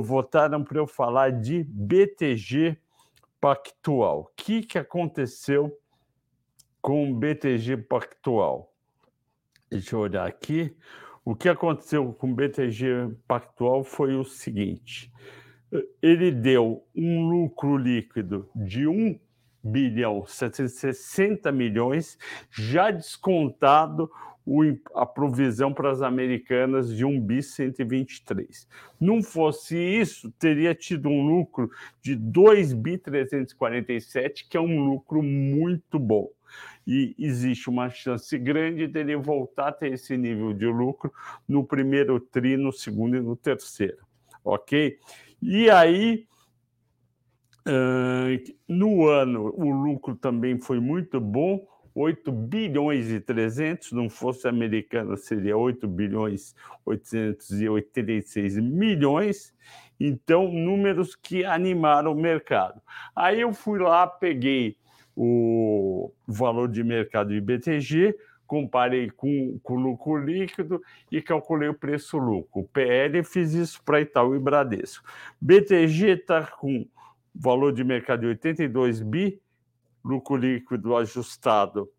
votaram 0.04 0.64
para 0.64 0.78
eu 0.78 0.86
falar 0.86 1.32
de 1.32 1.64
BTG 1.64 2.78
Pactual. 3.40 4.20
O 4.20 4.32
que, 4.36 4.62
que 4.62 4.78
aconteceu 4.78 5.76
com 6.82 7.12
o 7.12 7.16
BTG 7.16 7.78
Pactual. 7.78 8.74
Deixa 9.70 9.96
eu 9.96 10.00
olhar 10.00 10.28
aqui. 10.28 10.76
O 11.24 11.36
que 11.36 11.48
aconteceu 11.48 12.12
com 12.14 12.32
o 12.32 12.36
BTG 12.36 13.16
Pactual 13.28 13.84
foi 13.84 14.16
o 14.16 14.26
seguinte: 14.26 15.12
ele 16.02 16.32
deu 16.32 16.84
um 16.96 17.30
lucro 17.30 17.78
líquido 17.78 18.50
de 18.56 18.88
1 18.88 19.20
bilhão 19.64 20.26
760 20.26 21.52
milhões, 21.52 22.18
já 22.50 22.92
descontado 22.92 24.10
o, 24.46 24.62
a 24.96 25.06
provisão 25.06 25.74
para 25.74 25.92
as 25.92 26.02
americanas 26.02 26.96
de 26.96 27.06
1 27.06 27.22
bi 27.22 27.44
123. 27.44 28.68
Não 29.00 29.22
fosse 29.22 29.78
isso, 29.78 30.32
teria 30.32 30.74
tido 30.74 31.10
um 31.10 31.26
lucro 31.26 31.70
de 32.02 32.16
2 32.16 32.74
bi 32.74 32.98
347, 32.98 34.48
que 34.48 34.58
é 34.58 34.62
um 34.62 34.86
lucro 34.86 35.22
muito 35.22 36.00
bom. 36.00 36.30
e 36.86 37.16
existe 37.18 37.70
uma 37.70 37.90
chance 37.90 38.38
grande 38.38 38.88
dele 38.88 39.16
voltar 39.16 39.68
a 39.68 39.72
ter 39.72 39.94
esse 39.94 40.18
nível 40.18 40.54
de 40.54 40.66
lucro 40.66 41.14
no 41.48 41.64
primeiro 41.64 42.20
tri, 42.20 42.58
no 42.58 42.74
segundo 42.74 43.16
e 43.16 43.22
no 43.22 43.36
terceiro, 43.36 44.00
ok? 44.44 44.98
E 45.42 45.70
aí, 45.70 46.28
uh, 47.68 48.56
no 48.68 49.08
ano, 49.08 49.54
o 49.56 49.70
lucro 49.72 50.16
também 50.16 50.60
foi 50.60 50.80
muito 50.80 51.20
bom, 51.20 51.66
8 51.94 52.32
bilhões 52.32 53.10
e 53.10 53.20
300, 53.20 53.92
não 53.92 54.10
fosse 54.10 54.48
americano 54.48 55.18
seria 55.18 55.58
8 55.58 55.88
bilhões 55.88 56.56
886 56.86 58.58
milhões, 58.58 59.54
então 60.00 60.52
números 60.52 61.16
que 61.16 61.44
animaram 61.44 62.14
o 62.14 62.16
mercado. 62.16 62.82
Aí 63.16 63.42
eu 63.42 63.54
fui 63.54 63.80
lá, 63.80 64.08
peguei 64.08 64.78
o 65.16 66.12
valor 66.26 66.70
de 66.70 66.84
mercado 66.84 67.30
de 67.30 67.42
BTG, 67.42 68.16
comparei 68.48 69.10
com, 69.10 69.60
com 69.62 69.76
o 69.76 69.80
lucro 69.80 70.18
líquido 70.18 70.82
e 71.12 71.22
calculei 71.22 71.70
o 71.70 71.74
preço-lucro. 71.74 72.62
O 72.62 72.68
PL 72.68 73.24
fiz 73.24 73.54
isso 73.54 73.82
para 73.84 74.02
Itaú 74.02 74.36
e 74.36 74.40
Bradesco. 74.40 75.06
BTG 75.40 76.12
está 76.12 76.46
com 76.46 76.86
valor 77.34 77.74
de 77.74 77.84
mercado 77.84 78.22
de 78.22 78.28
82 78.28 79.02
bi, 79.02 79.42
lucro 80.04 80.36
líquido 80.36 80.96
ajustado 80.96 81.90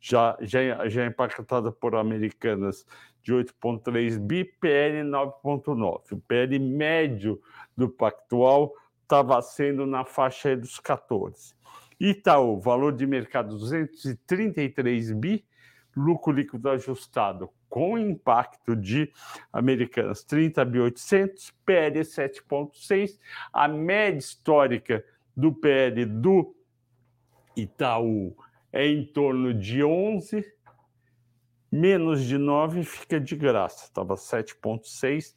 já, 0.00 0.36
já, 0.40 0.88
já 0.88 1.06
impactado 1.06 1.72
por 1.72 1.94
Americanas 1.94 2.86
de 3.22 3.32
8,3 3.32 4.18
bi, 4.18 4.44
PL 4.44 5.08
9,9. 5.10 6.12
O 6.12 6.20
PL 6.20 6.58
médio 6.58 7.40
do 7.76 7.88
Pactual 7.88 8.72
estava 9.02 9.40
sendo 9.42 9.86
na 9.86 10.04
faixa 10.04 10.56
dos 10.56 10.78
14. 10.78 11.54
Itaú, 11.98 12.60
valor 12.60 12.92
de 12.92 13.06
mercado 13.06 13.58
233 13.58 15.12
bi, 15.12 15.44
lucro 15.98 16.32
líquido 16.32 16.70
ajustado 16.70 17.50
com 17.68 17.98
impacto 17.98 18.74
de 18.74 19.12
Americanas 19.52 20.24
30.800, 20.24 21.52
PL 21.64 22.00
7,6. 22.00 23.18
A 23.52 23.68
média 23.68 24.18
histórica 24.18 25.04
do 25.36 25.52
PL 25.52 26.06
do 26.06 26.54
Itaú 27.56 28.36
é 28.72 28.86
em 28.86 29.04
torno 29.04 29.52
de 29.52 29.82
11, 29.82 30.44
menos 31.70 32.22
de 32.24 32.38
9 32.38 32.82
fica 32.84 33.20
de 33.20 33.36
graça, 33.36 33.84
estava 33.84 34.14
7,6, 34.14 35.34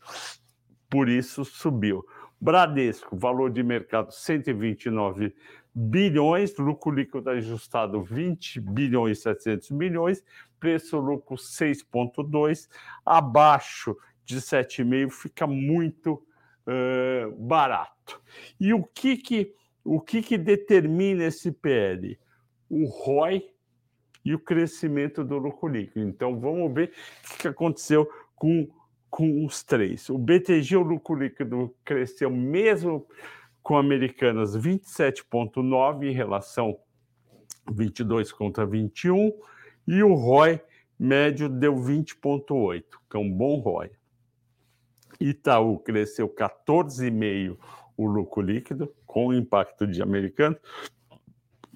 por 0.89 1.10
isso 1.10 1.44
subiu. 1.44 2.06
Bradesco, 2.39 3.15
valor 3.15 3.51
de 3.51 3.62
mercado 3.62 4.12
129 4.12 5.36
bilhões, 5.74 6.58
lucro 6.58 6.91
líquido 6.91 7.30
ajustado 7.30 8.03
20 8.03 8.60
bilhões 8.60 9.20
e 9.20 9.22
700 9.22 9.72
milhões, 9.72 10.24
preço 10.62 11.00
lucro 11.00 11.36
6,2, 11.36 12.70
abaixo 13.03 13.98
de 14.24 14.38
7,5 14.38 15.10
fica 15.10 15.48
muito 15.48 16.24
uh, 16.68 17.32
barato. 17.38 18.22
E 18.60 18.72
o 18.72 18.84
que 18.84 19.18
que, 19.18 19.56
o 19.84 20.00
que 20.00 20.22
que 20.22 20.38
determina 20.38 21.24
esse 21.24 21.51
PL? 21.51 22.18
O 22.70 22.86
ROI 22.86 23.50
e 24.24 24.36
o 24.36 24.39
crescimento 24.39 25.24
do 25.24 25.38
lucro 25.39 25.68
líquido. 25.68 26.08
Então 26.08 26.39
vamos 26.39 26.72
ver 26.72 26.94
o 27.34 27.38
que 27.39 27.48
aconteceu 27.48 28.08
com, 28.36 28.70
com 29.10 29.44
os 29.44 29.63
três. 29.63 30.10
O 30.10 30.18
BTG, 30.18 30.77
o 30.77 30.84
lucro 30.84 31.15
líquido 31.15 31.75
cresceu 31.84 32.30
mesmo 32.30 33.08
com 33.63 33.75
Americanas 33.75 34.56
27,9 34.56 36.03
em 36.03 36.13
relação 36.13 36.77
22 37.70 38.32
contra 38.32 38.65
21, 38.65 39.32
e 39.91 40.01
o 40.01 40.13
ROI 40.13 40.62
médio 40.98 41.50
deu 41.50 41.75
20,8, 41.75 42.83
que 43.10 43.17
é 43.17 43.19
um 43.19 43.29
bom 43.29 43.60
ROI. 43.60 43.91
Itaú 45.19 45.80
cresceu 45.80 46.30
14,5 46.30 47.58
o 47.97 48.06
lucro 48.06 48.41
líquido, 48.41 48.95
com 49.06 49.34
impacto 49.34 49.86
de 49.86 50.01
americano, 50.01 50.58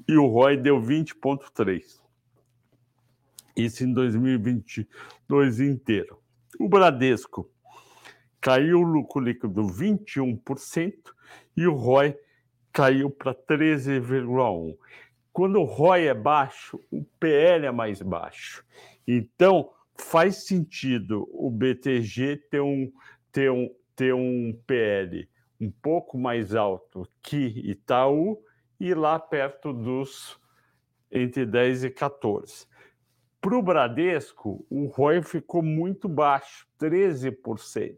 e 0.07 0.15
o 0.15 0.27
ROI 0.27 0.55
deu 0.55 0.81
20,3. 0.81 1.99
Isso 3.57 3.83
em 3.83 3.91
2022 3.91 5.59
inteiro. 5.59 6.17
O 6.57 6.69
Bradesco 6.69 7.51
caiu 8.39 8.79
o 8.79 8.83
lucro 8.83 9.19
líquido 9.19 9.61
21% 9.67 10.93
e 11.57 11.67
o 11.67 11.75
ROI 11.75 12.17
caiu 12.71 13.09
para 13.09 13.35
13,1%. 13.35 14.77
Quando 15.35 15.59
o 15.59 15.65
ROI 15.65 16.07
é 16.07 16.13
baixo, 16.13 16.79
o 16.89 17.03
PL 17.19 17.65
é 17.65 17.71
mais 17.71 18.01
baixo. 18.01 18.63
Então, 19.05 19.69
faz 19.97 20.47
sentido 20.47 21.27
o 21.29 21.51
BTG 21.51 22.37
ter 22.49 22.61
um, 22.61 22.89
ter 23.33 23.51
um, 23.51 23.69
ter 23.97 24.13
um 24.13 24.57
PL 24.65 25.29
um 25.59 25.69
pouco 25.69 26.17
mais 26.17 26.55
alto 26.55 27.05
que 27.21 27.35
Itaú 27.69 28.41
e 28.79 28.93
lá 28.93 29.19
perto 29.19 29.73
dos 29.73 30.39
entre 31.11 31.45
10 31.45 31.83
e 31.83 31.89
14. 31.89 32.65
Para 33.41 33.57
o 33.57 33.61
Bradesco, 33.61 34.65
o 34.69 34.85
ROI 34.85 35.21
ficou 35.21 35.61
muito 35.61 36.07
baixo, 36.07 36.65
13%. 36.79 37.97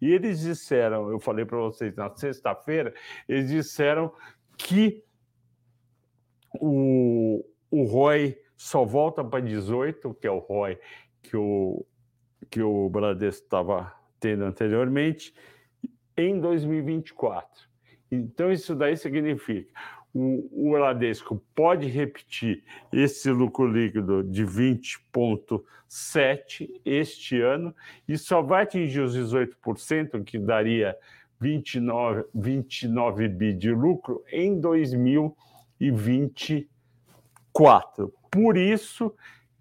E 0.00 0.10
eles 0.10 0.40
disseram, 0.40 1.10
eu 1.10 1.20
falei 1.20 1.44
para 1.44 1.58
vocês 1.58 1.94
na 1.94 2.08
sexta-feira, 2.16 2.94
eles 3.28 3.50
disseram 3.50 4.10
que 4.56 5.04
o, 6.60 7.44
o 7.70 7.84
ROI 7.84 8.36
só 8.56 8.84
volta 8.84 9.24
para 9.24 9.40
18, 9.40 10.14
que 10.14 10.26
é 10.26 10.30
o 10.30 10.38
ROI 10.38 10.78
que 11.22 11.36
o, 11.36 11.84
que 12.50 12.62
o 12.62 12.88
Bradesco 12.88 13.44
estava 13.44 13.92
tendo 14.20 14.44
anteriormente, 14.44 15.34
em 16.16 16.38
2024. 16.38 17.68
Então, 18.10 18.52
isso 18.52 18.74
daí 18.74 18.96
significa 18.96 19.72
o, 20.14 20.68
o 20.68 20.70
Bradesco 20.70 21.42
pode 21.54 21.86
repetir 21.88 22.64
esse 22.92 23.30
lucro 23.30 23.66
líquido 23.66 24.22
de 24.22 24.46
20,7 24.46 26.70
este 26.84 27.40
ano 27.40 27.74
e 28.06 28.16
só 28.16 28.40
vai 28.40 28.62
atingir 28.62 29.00
os 29.00 29.16
18%, 29.16 30.22
que 30.22 30.38
daria 30.38 30.96
29, 31.40 32.26
29 32.32 33.26
bi 33.28 33.52
de 33.52 33.72
lucro, 33.72 34.22
em 34.30 34.60
2024. 34.60 35.52
Por 38.30 38.56
isso 38.56 39.14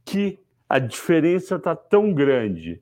que 0.06 0.39
a 0.67 0.80
diferença 0.80 1.56
está 1.56 1.76
tão 1.76 2.13
grande. 2.13 2.82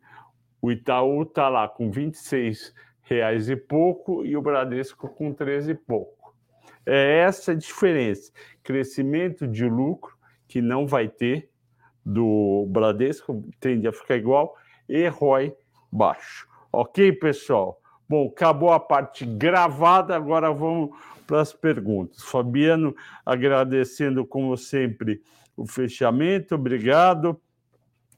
O 0.62 0.72
Itaú 0.72 1.24
está 1.24 1.50
lá 1.50 1.68
com 1.68 1.92
26 1.92 2.74
reais 3.02 3.50
e 3.50 3.56
pouco 3.56 4.26
e 4.26 4.38
o 4.38 4.42
Bradesco 4.42 5.10
com 5.10 5.34
13 5.34 5.72
e 5.72 5.76
pouco. 5.76 6.34
É 6.86 7.20
essa 7.20 7.52
a 7.52 7.56
diferença. 7.56 8.32
Crescimento 8.64 9.48
de 9.48 9.66
lucro, 9.66 10.16
que 10.48 10.62
não 10.62 10.88
vai 10.88 11.08
ter, 11.08 11.50
do 12.06 12.66
Bradesco, 12.70 13.44
tende 13.60 13.88
a 13.88 13.94
ficar 13.94 14.16
igual, 14.16 14.56
e 14.88 15.08
ROI 15.08 15.56
baixo. 15.92 16.48
Ok, 16.72 17.12
pessoal? 17.14 17.81
Bom, 18.12 18.28
acabou 18.28 18.74
a 18.74 18.80
parte 18.82 19.26
gravada, 19.26 20.14
agora 20.14 20.52
vamos 20.52 20.90
para 21.26 21.40
as 21.40 21.54
perguntas. 21.54 22.22
Fabiano, 22.22 22.94
agradecendo, 23.26 24.26
como 24.26 24.58
sempre, 24.58 25.22
o 25.56 25.66
fechamento, 25.66 26.56
obrigado. 26.56 27.40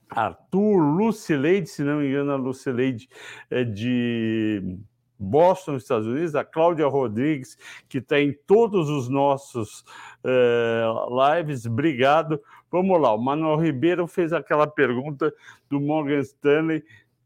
Arthur, 0.09 0.79
Lucileide, 0.79 1.69
se 1.69 1.83
não 1.83 1.99
me 1.99 2.07
engano, 2.07 2.31
a 2.31 2.35
Lucileide 2.35 3.07
é 3.51 3.63
de 3.63 4.79
Boston, 5.19 5.75
Estados 5.75 6.07
Unidos, 6.07 6.33
a 6.33 6.43
Cláudia 6.43 6.87
Rodrigues, 6.87 7.55
que 7.87 7.99
está 7.99 8.19
em 8.19 8.35
todos 8.47 8.89
os 8.89 9.07
nossos 9.07 9.85
uh, 10.23 11.35
lives. 11.35 11.67
Obrigado. 11.67 12.41
Vamos 12.71 12.99
lá, 12.99 13.13
o 13.13 13.19
Manuel 13.19 13.57
Ribeiro 13.57 14.07
fez 14.07 14.33
aquela 14.33 14.65
pergunta 14.65 15.31
do 15.69 15.79
Morgan 15.79 16.21
Stanley 16.21 16.83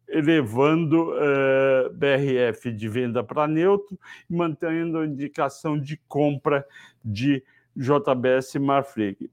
elevando 0.07 1.13
eh, 1.17 1.89
BRF 1.93 2.71
de 2.71 2.87
venda 2.87 3.23
para 3.23 3.47
neutro 3.47 3.97
e 4.29 4.35
mantendo 4.35 4.99
a 4.99 5.05
indicação 5.05 5.77
de 5.79 5.97
compra 6.07 6.65
de 7.03 7.43
JBS 7.75 8.55
Marfrig. 8.55 9.29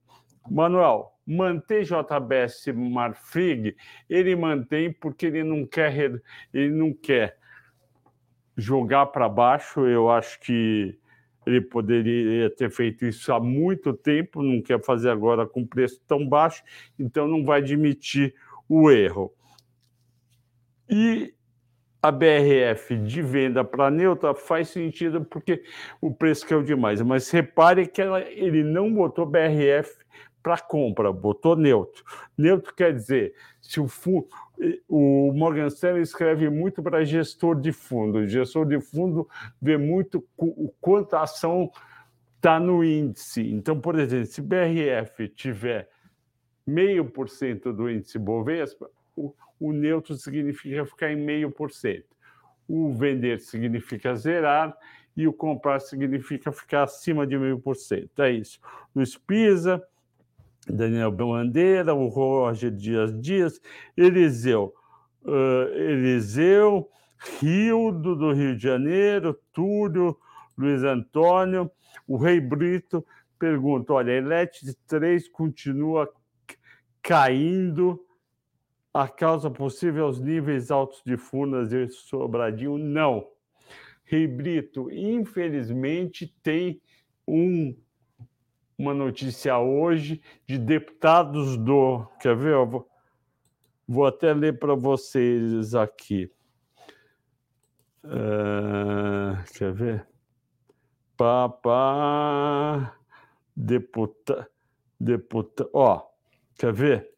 Manuel, 0.50 1.12
manter 1.26 1.84
JBS 1.84 2.66
Marfrig, 2.74 3.76
ele 4.08 4.36
mantém 4.36 4.92
porque 4.92 5.26
ele 5.26 5.42
não 5.42 5.64
quer, 5.66 6.20
ele 6.52 6.70
não 6.70 6.92
quer 6.92 7.38
jogar 8.56 9.06
para 9.06 9.28
baixo. 9.28 9.86
Eu 9.86 10.10
acho 10.10 10.38
que 10.40 10.98
ele 11.46 11.60
poderia 11.60 12.50
ter 12.50 12.70
feito 12.70 13.04
isso 13.04 13.32
há 13.32 13.40
muito 13.40 13.92
tempo, 13.92 14.42
não 14.42 14.60
quer 14.62 14.82
fazer 14.82 15.10
agora 15.10 15.46
com 15.46 15.66
preço 15.66 16.00
tão 16.06 16.26
baixo, 16.26 16.62
então 16.98 17.28
não 17.28 17.44
vai 17.44 17.60
admitir 17.60 18.34
o 18.68 18.90
erro. 18.90 19.32
E 20.88 21.34
a 22.02 22.10
BRF 22.10 22.96
de 22.98 23.22
venda 23.22 23.64
para 23.64 23.90
neutra 23.90 24.34
faz 24.34 24.68
sentido 24.68 25.24
porque 25.24 25.62
o 26.00 26.12
preço 26.12 26.46
caiu 26.46 26.62
demais, 26.62 27.00
mas 27.00 27.30
repare 27.30 27.86
que 27.86 28.02
ela, 28.02 28.20
ele 28.20 28.62
não 28.62 28.92
botou 28.92 29.24
BRF 29.24 30.04
para 30.42 30.58
compra, 30.58 31.10
botou 31.10 31.56
neutro. 31.56 32.04
Neutro 32.36 32.74
quer 32.74 32.92
dizer, 32.92 33.34
se 33.62 33.80
o 33.80 33.88
fundo. 33.88 34.28
O 34.86 35.32
Morgan 35.32 35.66
Stanley 35.68 36.02
escreve 36.02 36.50
muito 36.50 36.82
para 36.82 37.04
gestor 37.04 37.58
de 37.58 37.72
fundo. 37.72 38.18
O 38.18 38.28
gestor 38.28 38.66
de 38.66 38.78
fundo 38.78 39.26
vê 39.60 39.78
muito 39.78 40.22
o 40.36 40.72
quanto 40.80 41.16
a 41.16 41.22
ação 41.22 41.70
está 42.36 42.60
no 42.60 42.84
índice. 42.84 43.40
Então, 43.50 43.80
por 43.80 43.98
exemplo, 43.98 44.26
se 44.26 44.42
BRF 44.42 45.28
tiver 45.28 45.88
meio 46.66 47.06
por 47.06 47.30
cento 47.30 47.72
do 47.72 47.90
índice 47.90 48.18
Bovespa, 48.18 48.90
o, 49.16 49.34
o 49.64 49.72
neutro 49.72 50.14
significa 50.14 50.84
ficar 50.84 51.10
em 51.10 51.16
meio 51.16 51.50
por 51.50 51.72
cento. 51.72 52.14
O 52.68 52.92
vender 52.92 53.40
significa 53.40 54.14
zerar 54.14 54.76
e 55.16 55.26
o 55.26 55.32
comprar 55.32 55.80
significa 55.80 56.52
ficar 56.52 56.82
acima 56.82 57.26
de 57.26 57.38
meio 57.38 57.58
por 57.58 57.74
cento. 57.74 58.20
É 58.20 58.30
isso. 58.30 58.60
Luiz 58.94 59.16
Pisa, 59.16 59.82
Daniel 60.68 61.10
Bandeira, 61.10 61.94
o 61.94 62.08
Roger 62.08 62.70
Dias 62.70 63.18
Dias, 63.20 63.60
Eliseu, 63.96 64.74
uh, 65.22 65.74
Eliseu, 65.74 66.90
Rildo 67.40 68.14
do 68.14 68.32
Rio 68.32 68.56
de 68.56 68.62
Janeiro, 68.62 69.38
Túlio, 69.50 70.18
Luiz 70.58 70.82
Antônio, 70.82 71.70
o 72.06 72.18
Rei 72.18 72.38
Brito 72.38 73.04
pergunta: 73.38 73.94
olha, 73.94 74.12
a 74.12 74.16
Elet 74.16 74.76
3 74.86 75.28
continua 75.28 76.12
caindo 77.02 78.04
a 78.94 79.08
causa 79.08 79.50
possível 79.50 80.04
aos 80.04 80.20
níveis 80.20 80.70
altos 80.70 81.02
de 81.04 81.16
Furnas 81.16 81.72
e 81.72 81.88
Sobradinho? 81.88 82.78
Não. 82.78 83.28
Rei 84.04 84.28
Brito, 84.28 84.88
infelizmente, 84.92 86.32
tem 86.42 86.80
um, 87.26 87.76
uma 88.78 88.94
notícia 88.94 89.58
hoje 89.58 90.22
de 90.46 90.56
deputados 90.58 91.56
do. 91.56 92.06
Quer 92.20 92.36
ver? 92.36 92.52
Eu 92.52 92.66
vou, 92.66 92.88
vou 93.88 94.06
até 94.06 94.32
ler 94.32 94.60
para 94.60 94.76
vocês 94.76 95.74
aqui. 95.74 96.30
Uh, 98.04 99.42
quer 99.58 99.72
ver? 99.72 100.06
Papá, 101.16 102.96
deputado, 103.56 104.46
deputado, 105.00 105.70
ó, 105.72 106.06
quer 106.58 106.72
ver? 106.72 107.13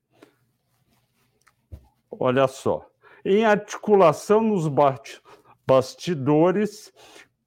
Olha 2.18 2.46
só. 2.46 2.86
Em 3.24 3.44
articulação 3.44 4.40
nos 4.40 4.70
bastidores, 5.66 6.92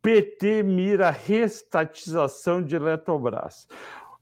PT 0.02 0.64
mira 0.64 1.10
restatização 1.10 2.62
de 2.62 2.76
Eletrobras. 2.76 3.68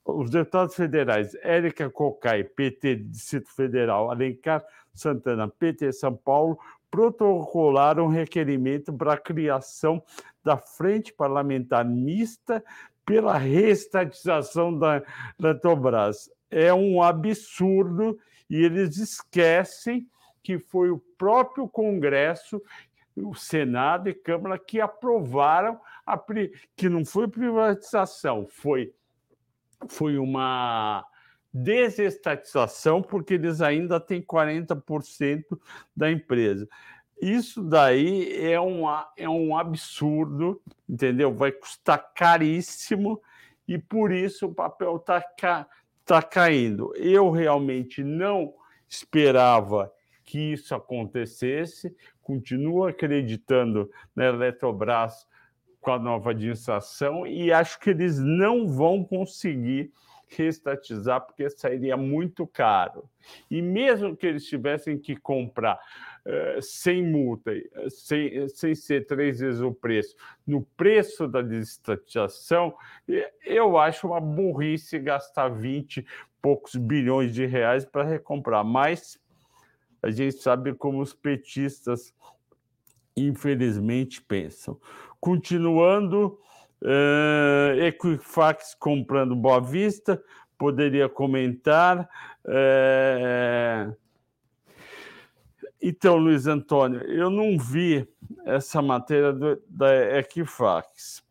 Os 0.06 0.30
deputados 0.30 0.76
federais 0.76 1.36
Érica 1.42 1.90
Cocai, 1.90 2.44
PT 2.44 2.96
Distrito 2.96 3.54
Federal, 3.54 4.10
Alencar 4.10 4.64
Santana, 4.94 5.48
PT 5.48 5.92
São 5.94 6.16
Paulo, 6.16 6.58
protocolaram 6.90 8.06
um 8.06 8.10
requerimento 8.10 8.94
para 8.94 9.14
a 9.14 9.18
criação 9.18 10.02
da 10.44 10.58
Frente 10.58 11.12
Parlamentar 11.12 11.84
Mista 11.84 12.64
pela 13.06 13.38
restatização 13.38 14.78
da 14.78 15.04
Eletrobras. 15.40 16.32
É 16.50 16.74
um 16.74 17.02
absurdo 17.02 18.18
e 18.50 18.64
eles 18.64 18.98
esquecem 18.98 20.08
que 20.48 20.58
foi 20.58 20.90
o 20.90 20.98
próprio 21.18 21.68
Congresso, 21.68 22.64
o 23.18 23.36
Senado 23.36 24.08
e 24.08 24.14
Câmara 24.14 24.58
que 24.58 24.80
aprovaram 24.80 25.78
a 26.06 26.18
que 26.74 26.88
não 26.88 27.04
foi 27.04 27.28
privatização, 27.28 28.48
foi 28.48 28.94
foi 29.90 30.18
uma 30.18 31.06
desestatização, 31.54 33.02
porque 33.02 33.34
eles 33.34 33.60
ainda 33.60 34.00
têm 34.00 34.22
40% 34.22 35.44
da 35.94 36.10
empresa. 36.10 36.66
Isso 37.22 37.62
daí 37.62 38.34
é 38.42 38.60
um, 38.62 38.84
é 39.18 39.28
um 39.28 39.58
absurdo, 39.58 40.62
entendeu? 40.88 41.36
Vai 41.36 41.52
custar 41.52 42.14
caríssimo 42.16 43.22
e 43.68 43.78
por 43.78 44.14
isso 44.14 44.46
o 44.46 44.56
papel 44.56 44.96
está 44.96 45.22
tá 46.06 46.24
caindo. 46.24 46.96
Eu 46.96 47.32
realmente 47.32 48.02
não 48.02 48.54
esperava 48.88 49.92
que 50.28 50.52
isso 50.52 50.76
acontecesse, 50.76 51.96
continuo 52.22 52.86
acreditando 52.86 53.90
na 54.14 54.26
Eletrobras 54.26 55.26
com 55.80 55.92
a 55.92 55.98
nova 55.98 56.32
administração 56.32 57.26
e 57.26 57.52
acho 57.52 57.80
que 57.80 57.92
eles 57.92 58.20
não 58.20 58.68
vão 58.68 59.06
conseguir 59.06 59.90
restatizar 60.28 61.22
porque 61.22 61.50
sairia 61.50 61.96
muito 61.96 62.46
caro. 62.46 63.10
E 63.50 63.62
mesmo 63.62 64.18
que 64.18 64.28
eles 64.28 64.46
tivessem 64.46 64.98
que 64.98 65.16
comprar 65.16 65.80
uh, 66.26 66.62
sem 66.62 67.02
multa, 67.02 67.54
sem, 67.88 68.50
sem 68.50 68.76
ser 68.76 69.06
três 69.08 69.40
vezes 69.40 69.62
o 69.62 69.74
preço, 69.74 70.14
no 70.46 70.62
preço 70.76 71.26
da 71.26 71.42
desestatização, 71.42 72.76
eu 73.46 73.78
acho 73.78 74.08
uma 74.08 74.20
burrice 74.20 75.00
gastar 75.00 75.48
20 75.48 76.06
poucos 76.42 76.76
bilhões 76.76 77.34
de 77.34 77.46
reais 77.46 77.86
para 77.86 78.04
recomprar. 78.04 78.66
Mas 78.66 79.18
a 80.02 80.10
gente 80.10 80.38
sabe 80.38 80.74
como 80.74 81.02
os 81.02 81.14
petistas, 81.14 82.14
infelizmente, 83.16 84.22
pensam. 84.22 84.80
Continuando, 85.20 86.40
Uh, 86.82 87.74
Equifax 87.82 88.76
comprando 88.76 89.36
Boa 89.36 89.60
Vista, 89.60 90.22
poderia 90.58 91.10
comentar. 91.10 92.08
Uh, 92.46 93.96
então, 95.82 96.18
Luiz 96.18 96.46
Antônio, 96.48 97.02
eu 97.04 97.30
não 97.30 97.58
vi 97.58 98.08
essa 98.46 98.82
matéria 98.82 99.34
do, 99.34 99.62
da 99.68 100.20
Equifax. 100.20 101.24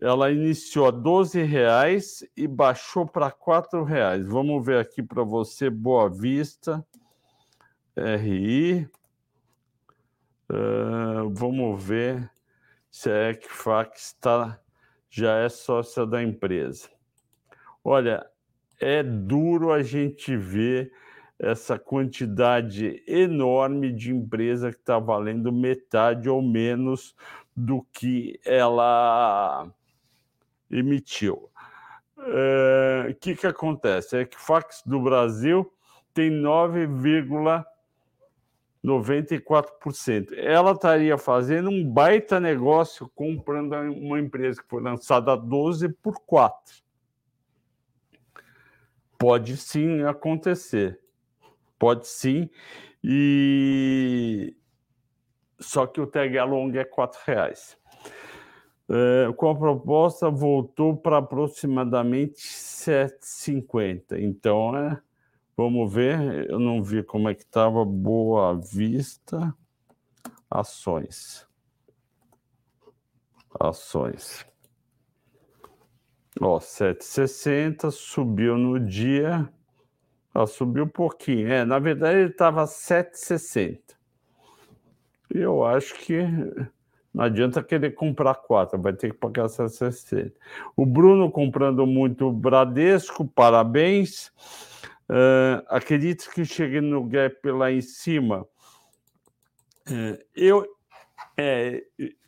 Ela 0.00 0.30
iniciou 0.30 0.86
a 0.86 0.90
12 0.92 1.42
reais 1.42 2.24
e 2.36 2.46
baixou 2.46 3.06
para 3.06 3.30
4 3.30 3.82
reais. 3.82 4.26
Vamos 4.26 4.64
ver 4.64 4.78
aqui 4.78 5.02
para 5.02 5.22
você, 5.24 5.68
Boa 5.68 6.08
Vista, 6.08 6.84
RI. 8.16 8.88
Uh, 10.50 11.28
vamos 11.30 11.82
ver 11.82 12.30
se 12.90 13.10
a 13.10 13.30
Equifax 13.30 14.06
está 14.06 14.58
já 15.10 15.38
é 15.38 15.48
sócia 15.48 16.06
da 16.06 16.22
empresa. 16.22 16.88
Olha, 17.82 18.26
é 18.80 19.02
duro 19.02 19.72
a 19.72 19.82
gente 19.82 20.36
ver 20.36 20.92
essa 21.38 21.78
quantidade 21.78 23.02
enorme 23.06 23.92
de 23.92 24.12
empresa 24.12 24.70
que 24.70 24.78
está 24.78 24.98
valendo 24.98 25.52
metade 25.52 26.28
ou 26.28 26.42
menos 26.42 27.14
do 27.56 27.86
que 27.92 28.38
ela 28.44 29.70
emitiu. 30.70 31.48
O 32.16 32.22
é, 33.08 33.16
que, 33.20 33.36
que 33.36 33.46
acontece? 33.46 34.18
É 34.18 34.24
que 34.24 34.38
Fax 34.38 34.82
do 34.84 35.00
Brasil 35.00 35.72
tem 36.12 36.30
9, 36.30 36.86
94%. 38.84 40.32
Ela 40.36 40.72
estaria 40.72 41.18
fazendo 41.18 41.70
um 41.70 41.88
baita 41.88 42.38
negócio 42.38 43.10
comprando 43.14 43.74
uma 43.74 44.20
empresa 44.20 44.62
que 44.62 44.68
foi 44.68 44.82
lançada 44.82 45.32
a 45.32 45.36
12 45.36 45.88
por 45.94 46.20
4. 46.24 46.76
Pode 49.18 49.56
sim 49.56 50.02
acontecer. 50.04 51.00
Pode 51.78 52.06
sim. 52.06 52.48
E 53.02 54.54
só 55.58 55.86
que 55.86 56.00
o 56.00 56.06
tag 56.06 56.38
along 56.38 56.76
é 56.76 56.82
R$ 56.82 56.88
reais. 57.26 57.76
É, 58.90 59.30
com 59.36 59.50
a 59.50 59.54
proposta 59.54 60.30
voltou 60.30 60.96
para 60.96 61.18
aproximadamente 61.18 62.36
7,50. 62.38 64.18
Então 64.18 64.74
é 64.76 65.00
Vamos 65.58 65.92
ver, 65.92 66.48
eu 66.48 66.60
não 66.60 66.80
vi 66.80 67.02
como 67.02 67.28
é 67.28 67.34
que 67.34 67.42
estava 67.42 67.84
Boa 67.84 68.54
Vista 68.54 69.52
ações. 70.48 71.44
Ações. 73.58 74.46
Ó, 76.40 76.60
7,60 76.60 77.90
subiu 77.90 78.56
no 78.56 78.78
dia. 78.78 79.52
Ó, 80.32 80.46
subiu 80.46 80.84
um 80.84 80.88
pouquinho. 80.88 81.48
É, 81.48 81.64
na 81.64 81.80
verdade 81.80 82.18
ele 82.18 82.30
estava 82.30 82.62
7,60. 82.62 83.80
E 85.34 85.38
eu 85.38 85.64
acho 85.64 85.92
que 85.96 86.22
não 87.12 87.24
adianta 87.24 87.64
querer 87.64 87.96
comprar 87.96 88.36
quatro, 88.36 88.80
vai 88.80 88.92
ter 88.92 89.10
que 89.10 89.18
pagar 89.18 89.46
7,60. 89.46 90.32
O 90.76 90.86
Bruno 90.86 91.28
comprando 91.32 91.84
muito 91.84 92.30
Bradesco, 92.30 93.26
parabéns. 93.26 94.32
Uh, 95.10 95.64
acredito 95.68 96.30
que 96.30 96.44
chegue 96.44 96.80
no 96.80 97.02
gap 97.04 97.50
lá 97.50 97.72
em 97.72 97.80
cima. 97.80 98.46
Uh, 99.88 100.18
eu, 100.36 100.66
é, 101.36 101.82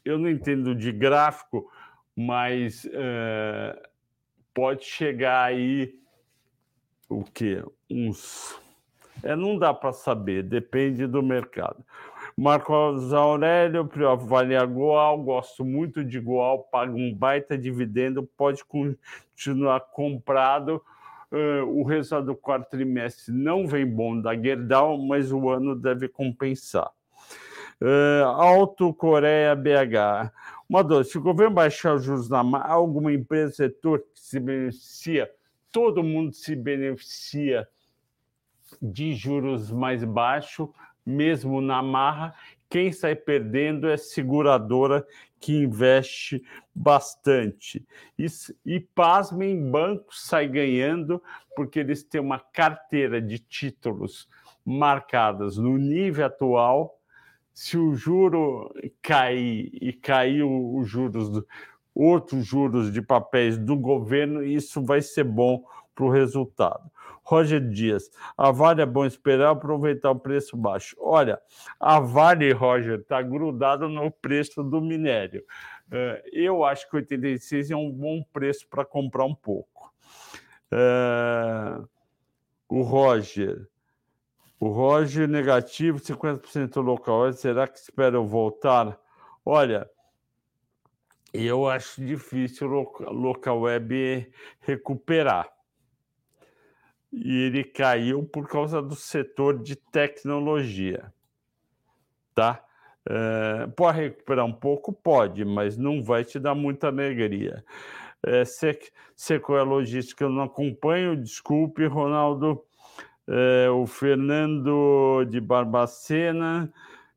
eu 0.04 0.18
não 0.18 0.30
entendo 0.30 0.74
de 0.74 0.90
gráfico, 0.90 1.70
mas 2.16 2.84
uh, 2.86 3.88
pode 4.54 4.84
chegar 4.84 5.44
aí 5.44 5.94
o 7.08 7.22
que? 7.22 7.62
Uns. 7.90 8.58
É, 9.22 9.36
não 9.36 9.58
dá 9.58 9.74
para 9.74 9.92
saber, 9.92 10.42
depende 10.42 11.06
do 11.06 11.22
mercado. 11.22 11.84
Marcos 12.36 13.12
Aurélio, 13.12 13.86
Vale 14.18 14.56
a 14.56 14.64
Goal, 14.64 15.22
gosto 15.22 15.62
muito 15.64 16.02
de 16.02 16.18
Goal, 16.18 16.60
paga 16.70 16.94
um 16.94 17.14
baita 17.14 17.58
dividendo, 17.58 18.22
pode 18.22 18.64
continuar 18.64 19.80
comprado. 19.80 20.82
Uh, 21.32 21.64
o 21.64 21.84
resultado 21.84 22.26
do 22.26 22.34
quarto 22.34 22.70
trimestre 22.70 23.32
não 23.32 23.66
vem 23.66 23.86
bom 23.86 24.20
da 24.20 24.34
Gerdau, 24.34 24.98
mas 24.98 25.30
o 25.30 25.48
ano 25.48 25.76
deve 25.76 26.08
compensar. 26.08 26.90
Uh, 27.80 28.24
Alto 28.26 28.92
Coreia 28.92 29.54
BH. 29.54 30.32
Uma 30.68 30.82
dor, 30.82 31.04
se 31.04 31.16
o 31.18 31.22
governo 31.22 31.54
baixar 31.54 31.94
os 31.94 32.04
juros 32.04 32.28
na 32.28 32.42
alguma 32.66 33.12
empresa, 33.12 33.52
setor 33.52 34.00
que 34.00 34.20
se 34.20 34.40
beneficia, 34.40 35.30
todo 35.72 36.02
mundo 36.02 36.32
se 36.32 36.54
beneficia 36.56 37.66
de 38.80 39.14
juros 39.14 39.70
mais 39.70 40.04
baixos, 40.04 40.68
mesmo 41.04 41.60
na 41.60 41.82
marra. 41.82 42.34
Quem 42.68 42.92
sai 42.92 43.16
perdendo 43.16 43.88
é 43.88 43.96
seguradora 43.96 45.06
que 45.40 45.56
investe 45.56 46.44
bastante. 46.74 47.84
E, 48.18 48.26
e 48.64 48.78
pasmem, 48.78 49.70
bancos 49.70 50.26
sai 50.26 50.46
ganhando 50.46 51.20
porque 51.56 51.80
eles 51.80 52.04
têm 52.04 52.20
uma 52.20 52.38
carteira 52.38 53.20
de 53.20 53.38
títulos 53.38 54.28
marcadas 54.64 55.56
no 55.56 55.78
nível 55.78 56.26
atual. 56.26 57.00
Se 57.52 57.76
o 57.76 57.94
juro 57.94 58.72
cair 59.02 59.70
e 59.72 59.92
cair 59.92 60.42
os 60.44 60.88
juros, 60.88 61.42
outros 61.94 62.46
juros 62.46 62.92
de 62.92 63.02
papéis 63.02 63.58
do 63.58 63.76
governo, 63.76 64.44
isso 64.44 64.84
vai 64.84 65.02
ser 65.02 65.24
bom 65.24 65.64
para 66.00 66.06
o 66.06 66.10
resultado. 66.10 66.90
Roger 67.22 67.60
Dias, 67.60 68.10
a 68.36 68.50
Vale 68.50 68.80
é 68.80 68.86
bom 68.86 69.04
esperar 69.04 69.50
aproveitar 69.50 70.10
o 70.10 70.18
preço 70.18 70.56
baixo. 70.56 70.96
Olha, 70.98 71.38
a 71.78 72.00
Vale, 72.00 72.50
Roger, 72.52 73.00
está 73.00 73.20
grudada 73.20 73.86
no 73.86 74.10
preço 74.10 74.64
do 74.64 74.80
minério. 74.80 75.44
Uh, 75.88 76.22
eu 76.32 76.64
acho 76.64 76.88
que 76.88 76.96
86 76.96 77.70
é 77.70 77.76
um 77.76 77.90
bom 77.90 78.24
preço 78.32 78.66
para 78.68 78.84
comprar 78.84 79.26
um 79.26 79.34
pouco. 79.34 79.92
Uh, 80.72 81.86
o 82.68 82.82
Roger, 82.82 83.68
o 84.58 84.68
Roger 84.68 85.28
negativo, 85.28 85.98
50% 85.98 86.82
local. 86.82 87.30
Será 87.34 87.68
que 87.68 87.78
espera 87.78 88.16
eu 88.16 88.26
voltar? 88.26 88.98
Olha, 89.44 89.88
eu 91.34 91.68
acho 91.68 92.02
difícil 92.04 92.72
o 92.72 93.12
local 93.12 93.60
web 93.60 94.32
recuperar 94.60 95.48
e 97.12 97.44
ele 97.44 97.64
caiu 97.64 98.22
por 98.22 98.48
causa 98.48 98.80
do 98.80 98.94
setor 98.94 99.62
de 99.62 99.76
tecnologia, 99.76 101.12
tá? 102.34 102.64
É, 103.08 103.66
pode 103.68 103.98
recuperar 103.98 104.44
um 104.44 104.52
pouco? 104.52 104.92
Pode, 104.92 105.44
mas 105.44 105.76
não 105.76 106.02
vai 106.02 106.24
te 106.24 106.38
dar 106.38 106.54
muita 106.54 106.88
alegria. 106.88 107.64
É, 108.22 108.44
Sequoia 109.16 109.62
Logística 109.62 110.24
eu 110.24 110.30
não 110.30 110.42
acompanho, 110.44 111.16
desculpe, 111.16 111.86
Ronaldo. 111.86 112.62
É, 113.26 113.70
o 113.70 113.86
Fernando 113.86 115.24
de 115.24 115.40
Barbacena 115.40 116.72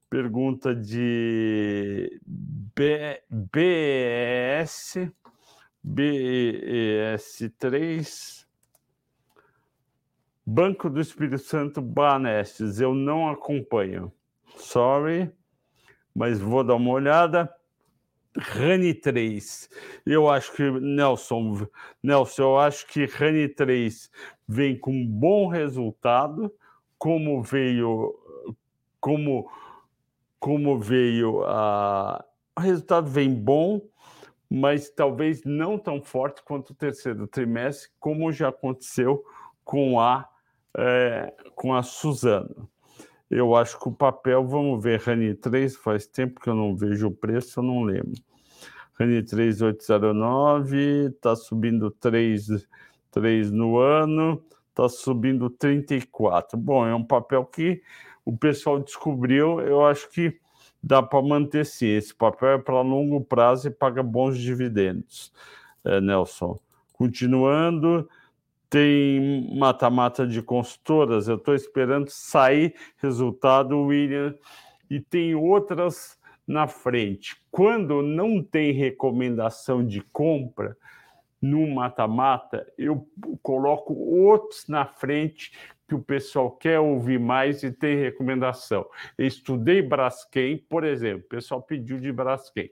pergunta 0.10 0.75
de 0.75 2.19
B, 2.23 3.21
BES, 3.29 5.10
BES3 5.84 8.42
Banco 10.45 10.89
do 10.89 10.99
Espírito 10.99 11.38
Santo 11.38 11.82
Banestes, 11.82 12.79
eu 12.79 12.93
não 12.93 13.29
acompanho. 13.29 14.12
Sorry, 14.58 15.32
mas 16.13 16.39
vou 16.39 16.63
dar 16.63 16.75
uma 16.75 16.91
olhada. 16.91 17.53
Rani 18.38 18.93
3. 18.93 19.69
Eu 20.06 20.29
acho 20.29 20.51
que 20.53 20.69
Nelson, 20.69 21.67
Nelson, 22.01 22.41
eu 22.41 22.60
acho 22.60 22.88
que 22.88 23.06
Rani 23.06 23.47
3 23.47 24.10
vem 24.47 24.77
com 24.77 24.91
um 24.91 25.08
bom 25.08 25.47
resultado, 25.47 26.53
como 26.97 27.41
veio 27.41 28.13
como 28.99 29.49
como 30.39 30.79
veio 30.79 31.43
a 31.45 32.25
o 32.58 32.62
resultado 32.62 33.10
vem 33.10 33.34
bom, 33.34 33.82
mas 34.49 34.89
talvez 34.89 35.43
não 35.43 35.77
tão 35.79 36.01
forte 36.01 36.43
quanto 36.43 36.71
o 36.71 36.75
terceiro 36.75 37.27
trimestre, 37.27 37.89
como 37.99 38.32
já 38.32 38.49
aconteceu 38.49 39.23
com 39.63 39.99
a 39.99 40.29
é, 40.77 41.33
com 41.55 41.73
a 41.73 41.83
Suzano. 41.83 42.69
Eu 43.29 43.55
acho 43.55 43.79
que 43.79 43.88
o 43.88 43.91
papel, 43.91 44.45
vamos 44.45 44.83
ver, 44.83 44.99
Rani 44.99 45.33
3, 45.33 45.75
faz 45.75 46.05
tempo 46.05 46.39
que 46.39 46.49
eu 46.49 46.55
não 46.55 46.75
vejo 46.75 47.07
o 47.07 47.12
preço, 47.12 47.59
eu 47.59 47.63
não 47.63 47.83
lembro. 47.83 48.13
Rani 48.93 49.23
3809, 49.23 51.07
está 51.07 51.36
subindo 51.36 51.89
3, 51.89 52.67
3 53.09 53.51
no 53.51 53.77
ano, 53.77 54.43
está 54.69 54.88
subindo 54.88 55.49
34. 55.49 56.57
Bom, 56.57 56.86
é 56.86 56.93
um 56.93 57.03
papel 57.03 57.43
que 57.45 57.81
o 58.23 58.38
pessoal 58.38 58.79
descobriu, 58.79 59.59
eu 59.62 59.86
acho 59.86 60.09
que 60.09 60.39
dá 60.81 61.01
para 61.01 61.21
manter 61.21 61.65
sim. 61.65 61.88
Esse 61.88 62.13
papel 62.13 62.49
é 62.49 62.57
para 62.57 62.81
longo 62.81 63.19
prazo 63.21 63.67
e 63.67 63.71
paga 63.71 64.03
bons 64.03 64.38
dividendos, 64.38 65.33
é, 65.83 65.99
Nelson. 65.99 66.59
Continuando, 66.93 68.07
tem 68.73 69.55
mata-mata 69.55 70.25
de 70.25 70.41
consultoras, 70.41 71.27
eu 71.27 71.36
estou 71.36 71.53
esperando 71.53 72.09
sair 72.09 72.73
resultado, 72.97 73.79
William, 73.79 74.33
e 74.89 74.99
tem 74.99 75.36
outras 75.36 76.19
na 76.47 76.67
frente. 76.67 77.39
Quando 77.51 78.01
não 78.01 78.41
tem 78.41 78.71
recomendação 78.71 79.86
de 79.86 80.01
compra 80.01 80.75
no 81.39 81.67
mata-mata, 81.67 82.65
eu 82.75 83.07
coloco 83.43 83.93
outros 83.93 84.67
na 84.67 84.88
frente 84.88 85.51
que 85.88 85.93
o 85.93 86.01
pessoal 86.01 86.49
quer 86.49 86.79
ouvir 86.79 87.19
mais 87.19 87.62
e 87.62 87.71
tem 87.71 87.95
recomendação. 87.95 88.88
Eu 89.15 89.27
estudei 89.27 89.83
Braskem, 89.83 90.57
por 90.57 90.83
exemplo, 90.83 91.25
o 91.27 91.29
pessoal 91.29 91.62
pediu 91.62 91.99
de 91.99 92.12
Braskem. 92.12 92.71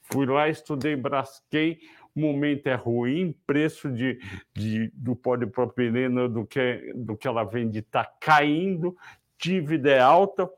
Fui 0.00 0.24
lá, 0.24 0.48
estudei 0.48 0.96
Braskem, 0.96 1.78
momento 2.14 2.66
é 2.66 2.74
ruim, 2.74 3.34
preço 3.46 3.90
de, 3.90 4.18
de, 4.54 4.90
do 4.94 5.16
polipropileno 5.16 6.28
do 6.28 6.46
que, 6.46 6.92
do 6.94 7.16
que 7.16 7.26
ela 7.26 7.44
vende 7.44 7.78
está 7.78 8.04
caindo, 8.04 8.96
dívida 9.38 9.90
é 9.90 10.00
alta, 10.00 10.48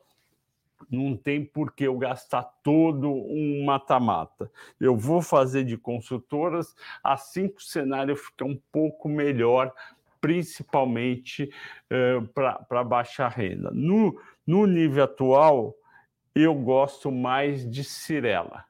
não 0.89 1.15
tem 1.15 1.43
por 1.43 1.73
que 1.73 1.85
eu 1.85 1.97
gastar 1.97 2.43
todo 2.63 3.11
um 3.11 3.63
mata-mata. 3.65 4.51
Eu 4.79 4.95
vou 4.95 5.21
fazer 5.21 5.63
de 5.63 5.77
consultoras 5.77 6.75
assim 7.03 7.47
que 7.47 7.61
o 7.61 7.65
cenário 7.65 8.15
fica 8.15 8.45
um 8.45 8.59
pouco 8.71 9.09
melhor, 9.09 9.73
principalmente 10.21 11.49
eh, 11.89 12.21
para 12.33 12.83
baixa 12.83 13.27
renda. 13.27 13.71
No, 13.71 14.19
no 14.45 14.65
nível 14.65 15.03
atual, 15.03 15.75
eu 16.33 16.53
gosto 16.53 17.11
mais 17.11 17.69
de 17.69 17.83
Cirela 17.83 18.65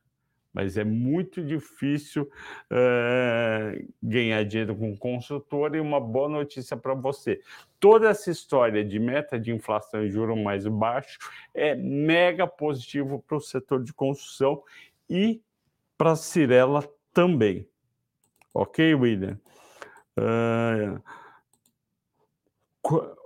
mas 0.56 0.78
é 0.78 0.86
muito 0.86 1.44
difícil 1.44 2.24
uh, 2.24 3.88
ganhar 4.02 4.42
dinheiro 4.46 4.74
com 4.74 4.96
consultor 4.96 5.76
e 5.76 5.82
uma 5.82 6.00
boa 6.00 6.30
notícia 6.30 6.78
para 6.78 6.94
você. 6.94 7.42
Toda 7.78 8.10
essa 8.10 8.32
história 8.32 8.84
de 8.86 8.98
meta 8.98 9.38
de 9.38 9.52
inflação 9.52 10.06
e 10.06 10.10
juro 10.10 10.38
mais 10.38 10.66
baixo 10.66 11.20
é 11.54 11.76
mega 11.76 12.48
positivo 12.48 13.22
para 13.28 13.36
o 13.36 13.42
setor 13.42 13.84
de 13.84 13.94
construção 13.94 14.64
e 15.10 15.42
para 15.98 16.14
a 16.14 16.16
Cirela 16.16 16.88
também. 17.14 17.68
Ok, 18.54 18.96
William? 18.96 19.38
Uh, 20.18 21.02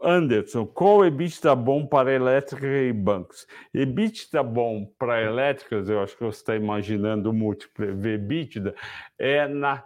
Anderson, 0.01 0.65
qual 0.65 1.05
EBITDA 1.05 1.55
bom 1.55 1.85
para 1.85 2.13
elétrica 2.13 2.65
e 2.65 2.93
bancos? 2.93 3.45
EBITDA 3.73 4.41
bom 4.43 4.85
para 4.97 5.21
elétricas, 5.21 5.89
eu 5.89 6.01
acho 6.01 6.17
que 6.17 6.23
você 6.23 6.39
está 6.39 6.55
imaginando 6.55 7.29
o 7.29 7.33
múltiplo 7.33 7.85
EBITDA, 7.85 8.75
é 9.17 9.47
na 9.47 9.83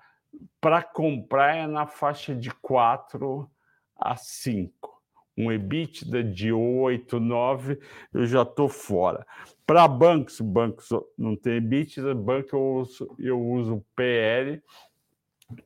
para 0.59 0.81
comprar 0.81 1.55
é 1.55 1.67
na 1.67 1.85
faixa 1.85 2.33
de 2.33 2.49
4 2.55 3.49
a 3.95 4.15
5. 4.15 4.91
Um 5.37 5.51
EBITDA 5.51 6.23
de 6.23 6.51
8, 6.51 7.19
9, 7.19 7.79
eu 8.13 8.25
já 8.25 8.41
estou 8.41 8.67
fora. 8.67 9.25
Para 9.65 9.87
bancos, 9.87 10.39
bancos 10.41 10.89
não 11.17 11.35
tem 11.35 11.57
EBITDA, 11.57 12.15
banco 12.15 12.55
eu 12.55 12.75
uso, 12.77 13.15
eu 13.19 13.39
uso 13.39 13.85
PL, 13.95 14.61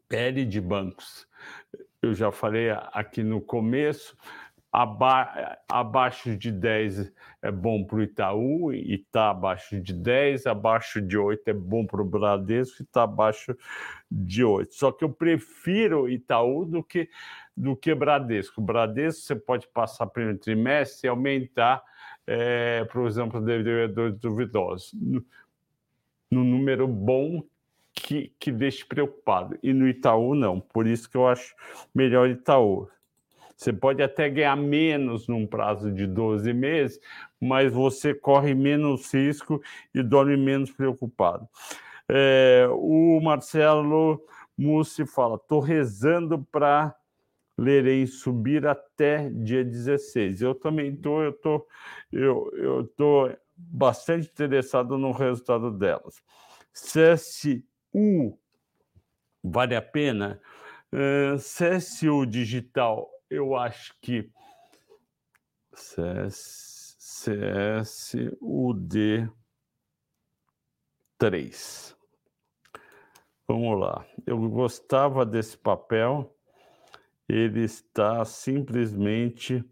PL 0.10 0.46
de 0.46 0.60
bancos 0.60 1.28
eu 2.08 2.16
já 2.16 2.32
falei 2.32 2.70
aqui 2.94 3.24
no 3.24 3.42
começo, 3.42 4.18
aba 4.72 5.58
abaixo 5.68 6.36
de 6.38 6.52
10 6.52 7.12
é 7.42 7.52
bom 7.52 7.84
para 7.84 7.98
o 7.98 8.02
Itaú 8.04 8.74
e 8.74 8.96
está 8.96 9.30
abaixo 9.32 9.80
de 9.80 9.94
10, 9.94 10.46
abaixo 10.46 11.02
de 11.02 11.18
8 11.18 11.50
é 11.50 11.54
bom 11.54 11.86
para 11.86 12.02
o 12.02 12.06
Bradesco 12.06 12.82
e 12.82 12.84
está 12.84 13.04
abaixo 13.04 13.58
de 14.10 14.44
8. 14.44 14.74
Só 14.74 14.92
que 14.92 15.04
eu 15.04 15.10
prefiro 15.10 16.10
Itaú 16.10 16.66
do 16.66 16.84
que, 16.84 17.10
do 17.56 17.76
que 17.76 17.94
Bradesco. 17.96 18.62
Bradesco 18.62 19.22
você 19.22 19.36
pode 19.36 19.68
passar 19.68 20.08
primeiro 20.08 20.40
trimestre 20.40 21.08
e 21.08 21.10
aumentar, 21.10 21.84
é, 22.26 22.86
por 22.86 23.08
exemplo, 23.08 23.42
devedores 23.42 24.18
duvidosos. 24.18 24.94
No, 24.94 25.26
no 26.30 26.44
número 26.44 26.88
bom 26.88 27.44
que, 28.02 28.32
que 28.40 28.52
deixe 28.52 28.86
preocupado. 28.86 29.58
E 29.62 29.74
no 29.74 29.88
Itaú, 29.88 30.36
não. 30.36 30.60
Por 30.60 30.88
isso 30.88 31.10
que 31.10 31.18
eu 31.18 31.28
acho 31.28 31.56
melhor 31.94 32.30
Itaú. 32.30 32.88
Você 33.56 33.74
pode 33.74 34.04
até 34.04 34.30
ganhar 34.30 34.56
menos 34.56 35.28
num 35.28 35.48
prazo 35.48 35.92
de 35.92 36.06
12 36.06 36.54
meses, 36.54 37.00
mas 37.42 37.74
você 37.74 38.14
corre 38.14 38.54
menos 38.54 39.12
risco 39.12 39.60
e 39.94 40.04
dorme 40.04 40.38
menos 40.38 40.72
preocupado. 40.72 41.48
É, 42.08 42.68
o 42.72 43.20
Marcelo 43.20 44.22
Mussi 44.56 45.08
fala: 45.08 45.36
estou 45.36 45.60
rezando 45.60 46.46
para 46.52 46.96
Lerem 47.60 48.06
subir 48.06 48.68
até 48.68 49.32
dia 49.32 49.66
16. 49.66 50.44
Eu 50.44 50.54
também 50.54 50.94
estou, 50.94 51.24
eu 51.24 51.34
tô, 51.34 51.68
eu, 52.12 52.52
eu 52.54 52.88
tô 52.96 53.32
bastante 53.56 54.28
interessado 54.28 54.96
no 54.96 55.12
resultado 55.12 55.72
delas. 55.72 56.22
CSU 57.98 58.38
vale 59.44 59.76
a 59.76 59.82
pena. 59.82 60.40
Uh, 60.92 61.38
CSU 61.38 62.26
digital 62.26 63.10
eu 63.30 63.58
acho 63.58 63.94
que 64.02 64.32
CS, 65.74 66.96
CSUD 67.82 69.30
3. 71.18 71.98
Vamos 73.48 73.80
lá. 73.80 74.06
Eu 74.26 74.50
gostava 74.50 75.26
desse 75.26 75.58
papel. 75.58 76.34
Ele 77.28 77.64
está 77.64 78.24
simplesmente. 78.24 79.64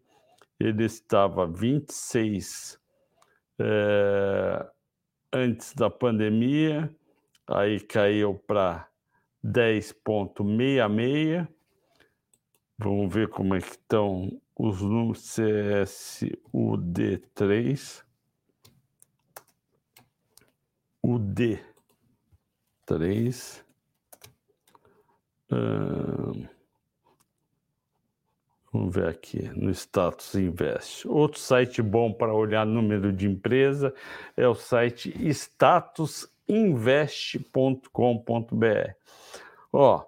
Ele 0.60 0.84
estava 0.86 1.48
26 1.48 2.80
é, 3.60 4.70
antes 5.32 5.74
da 5.74 5.90
pandemia, 5.90 6.94
aí 7.48 7.80
caiu 7.80 8.36
para 8.36 8.88
10,66 9.44 11.48
Vamos 12.78 13.14
ver 13.14 13.30
como 13.30 13.56
é 13.56 13.62
que 13.62 13.70
estão 13.70 14.42
os 14.58 14.82
números 14.82 15.38
CSUD3. 15.38 18.04
UD3. 21.02 23.64
Hum, 25.52 26.48
vamos 28.74 28.94
ver 28.94 29.08
aqui 29.08 29.48
no 29.50 29.72
status 29.72 30.36
invest. 30.36 31.08
Outro 31.08 31.40
site 31.40 31.82
bom 31.82 32.12
para 32.12 32.34
olhar 32.34 32.66
número 32.66 33.14
de 33.14 33.26
empresa 33.26 33.94
é 34.36 34.46
o 34.48 34.56
site 34.56 35.14
statusinvest.com.br. 36.48 38.94
Ó, 39.74 40.06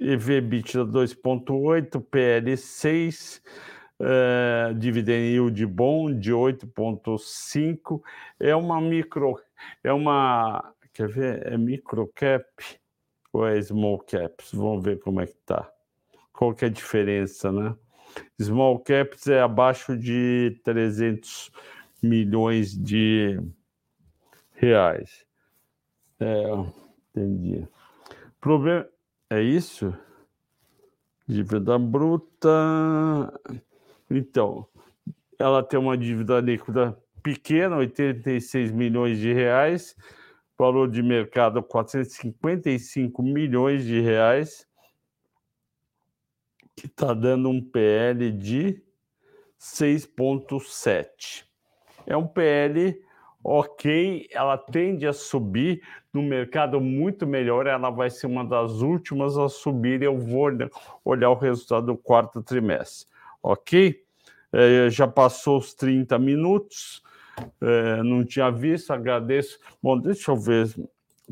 EV/EBITDA 0.00 0.86
2,8, 0.86 2.00
PL 2.00 2.56
6, 2.56 3.42
uh, 4.00 4.72
dividend 4.74 5.32
yield 5.32 5.66
bom 5.66 6.12
de 6.12 6.32
8,5. 6.32 8.02
É 8.40 8.54
uma 8.54 8.80
micro, 8.80 9.38
é 9.84 9.92
uma, 9.92 10.72
quer 10.92 11.08
ver, 11.08 11.46
é 11.46 11.58
micro 11.58 12.10
cap 12.14 12.44
ou 13.32 13.46
é 13.46 13.60
small 13.60 13.98
caps? 13.98 14.52
Vamos 14.52 14.84
ver 14.84 14.98
como 15.00 15.20
é 15.20 15.26
que 15.26 15.36
tá. 15.44 15.70
Qual 16.32 16.54
que 16.54 16.64
é 16.64 16.68
a 16.68 16.70
diferença, 16.70 17.52
né? 17.52 17.74
Small 18.40 18.78
caps 18.80 19.26
é 19.26 19.40
abaixo 19.40 19.96
de 19.96 20.60
300 20.64 21.50
milhões 22.02 22.76
de 22.76 23.38
reais. 24.54 25.24
É, 26.22 26.44
entendi. 27.10 27.66
Problema 28.40 28.88
é 29.28 29.42
isso? 29.42 29.92
Dívida 31.26 31.76
bruta. 31.78 32.48
Então, 34.08 34.66
ela 35.36 35.62
tem 35.64 35.80
uma 35.80 35.98
dívida 35.98 36.38
líquida 36.38 36.96
pequena, 37.22 37.76
86 37.76 38.70
milhões 38.70 39.18
de 39.18 39.32
reais, 39.32 39.96
valor 40.56 40.88
de 40.88 41.02
mercado 41.02 41.60
455 41.60 43.20
milhões 43.22 43.84
de 43.84 44.00
reais, 44.00 44.66
que 46.76 46.86
está 46.86 47.12
dando 47.14 47.48
um 47.48 47.60
PL 47.60 48.30
de 48.30 48.80
6,7. 49.58 51.44
É 52.06 52.16
um 52.16 52.26
PL 52.26 53.02
ok, 53.44 54.28
ela 54.30 54.56
tende 54.56 55.06
a 55.06 55.12
subir 55.12 55.82
no 56.12 56.22
mercado 56.22 56.80
muito 56.80 57.26
melhor, 57.26 57.66
ela 57.66 57.90
vai 57.90 58.08
ser 58.10 58.26
uma 58.26 58.44
das 58.44 58.80
últimas 58.80 59.36
a 59.36 59.48
subir. 59.48 60.02
Eu 60.02 60.16
vou 60.18 60.48
olhar 61.04 61.30
o 61.30 61.34
resultado 61.34 61.86
do 61.86 61.96
quarto 61.96 62.42
trimestre, 62.42 63.08
ok? 63.42 64.00
É, 64.52 64.88
já 64.90 65.08
passou 65.08 65.58
os 65.58 65.74
30 65.74 66.18
minutos, 66.18 67.02
é, 67.60 68.02
não 68.02 68.24
tinha 68.24 68.50
visto, 68.50 68.92
agradeço. 68.92 69.58
Bom, 69.82 69.98
deixa 69.98 70.30
eu 70.30 70.36
ver, 70.36 70.72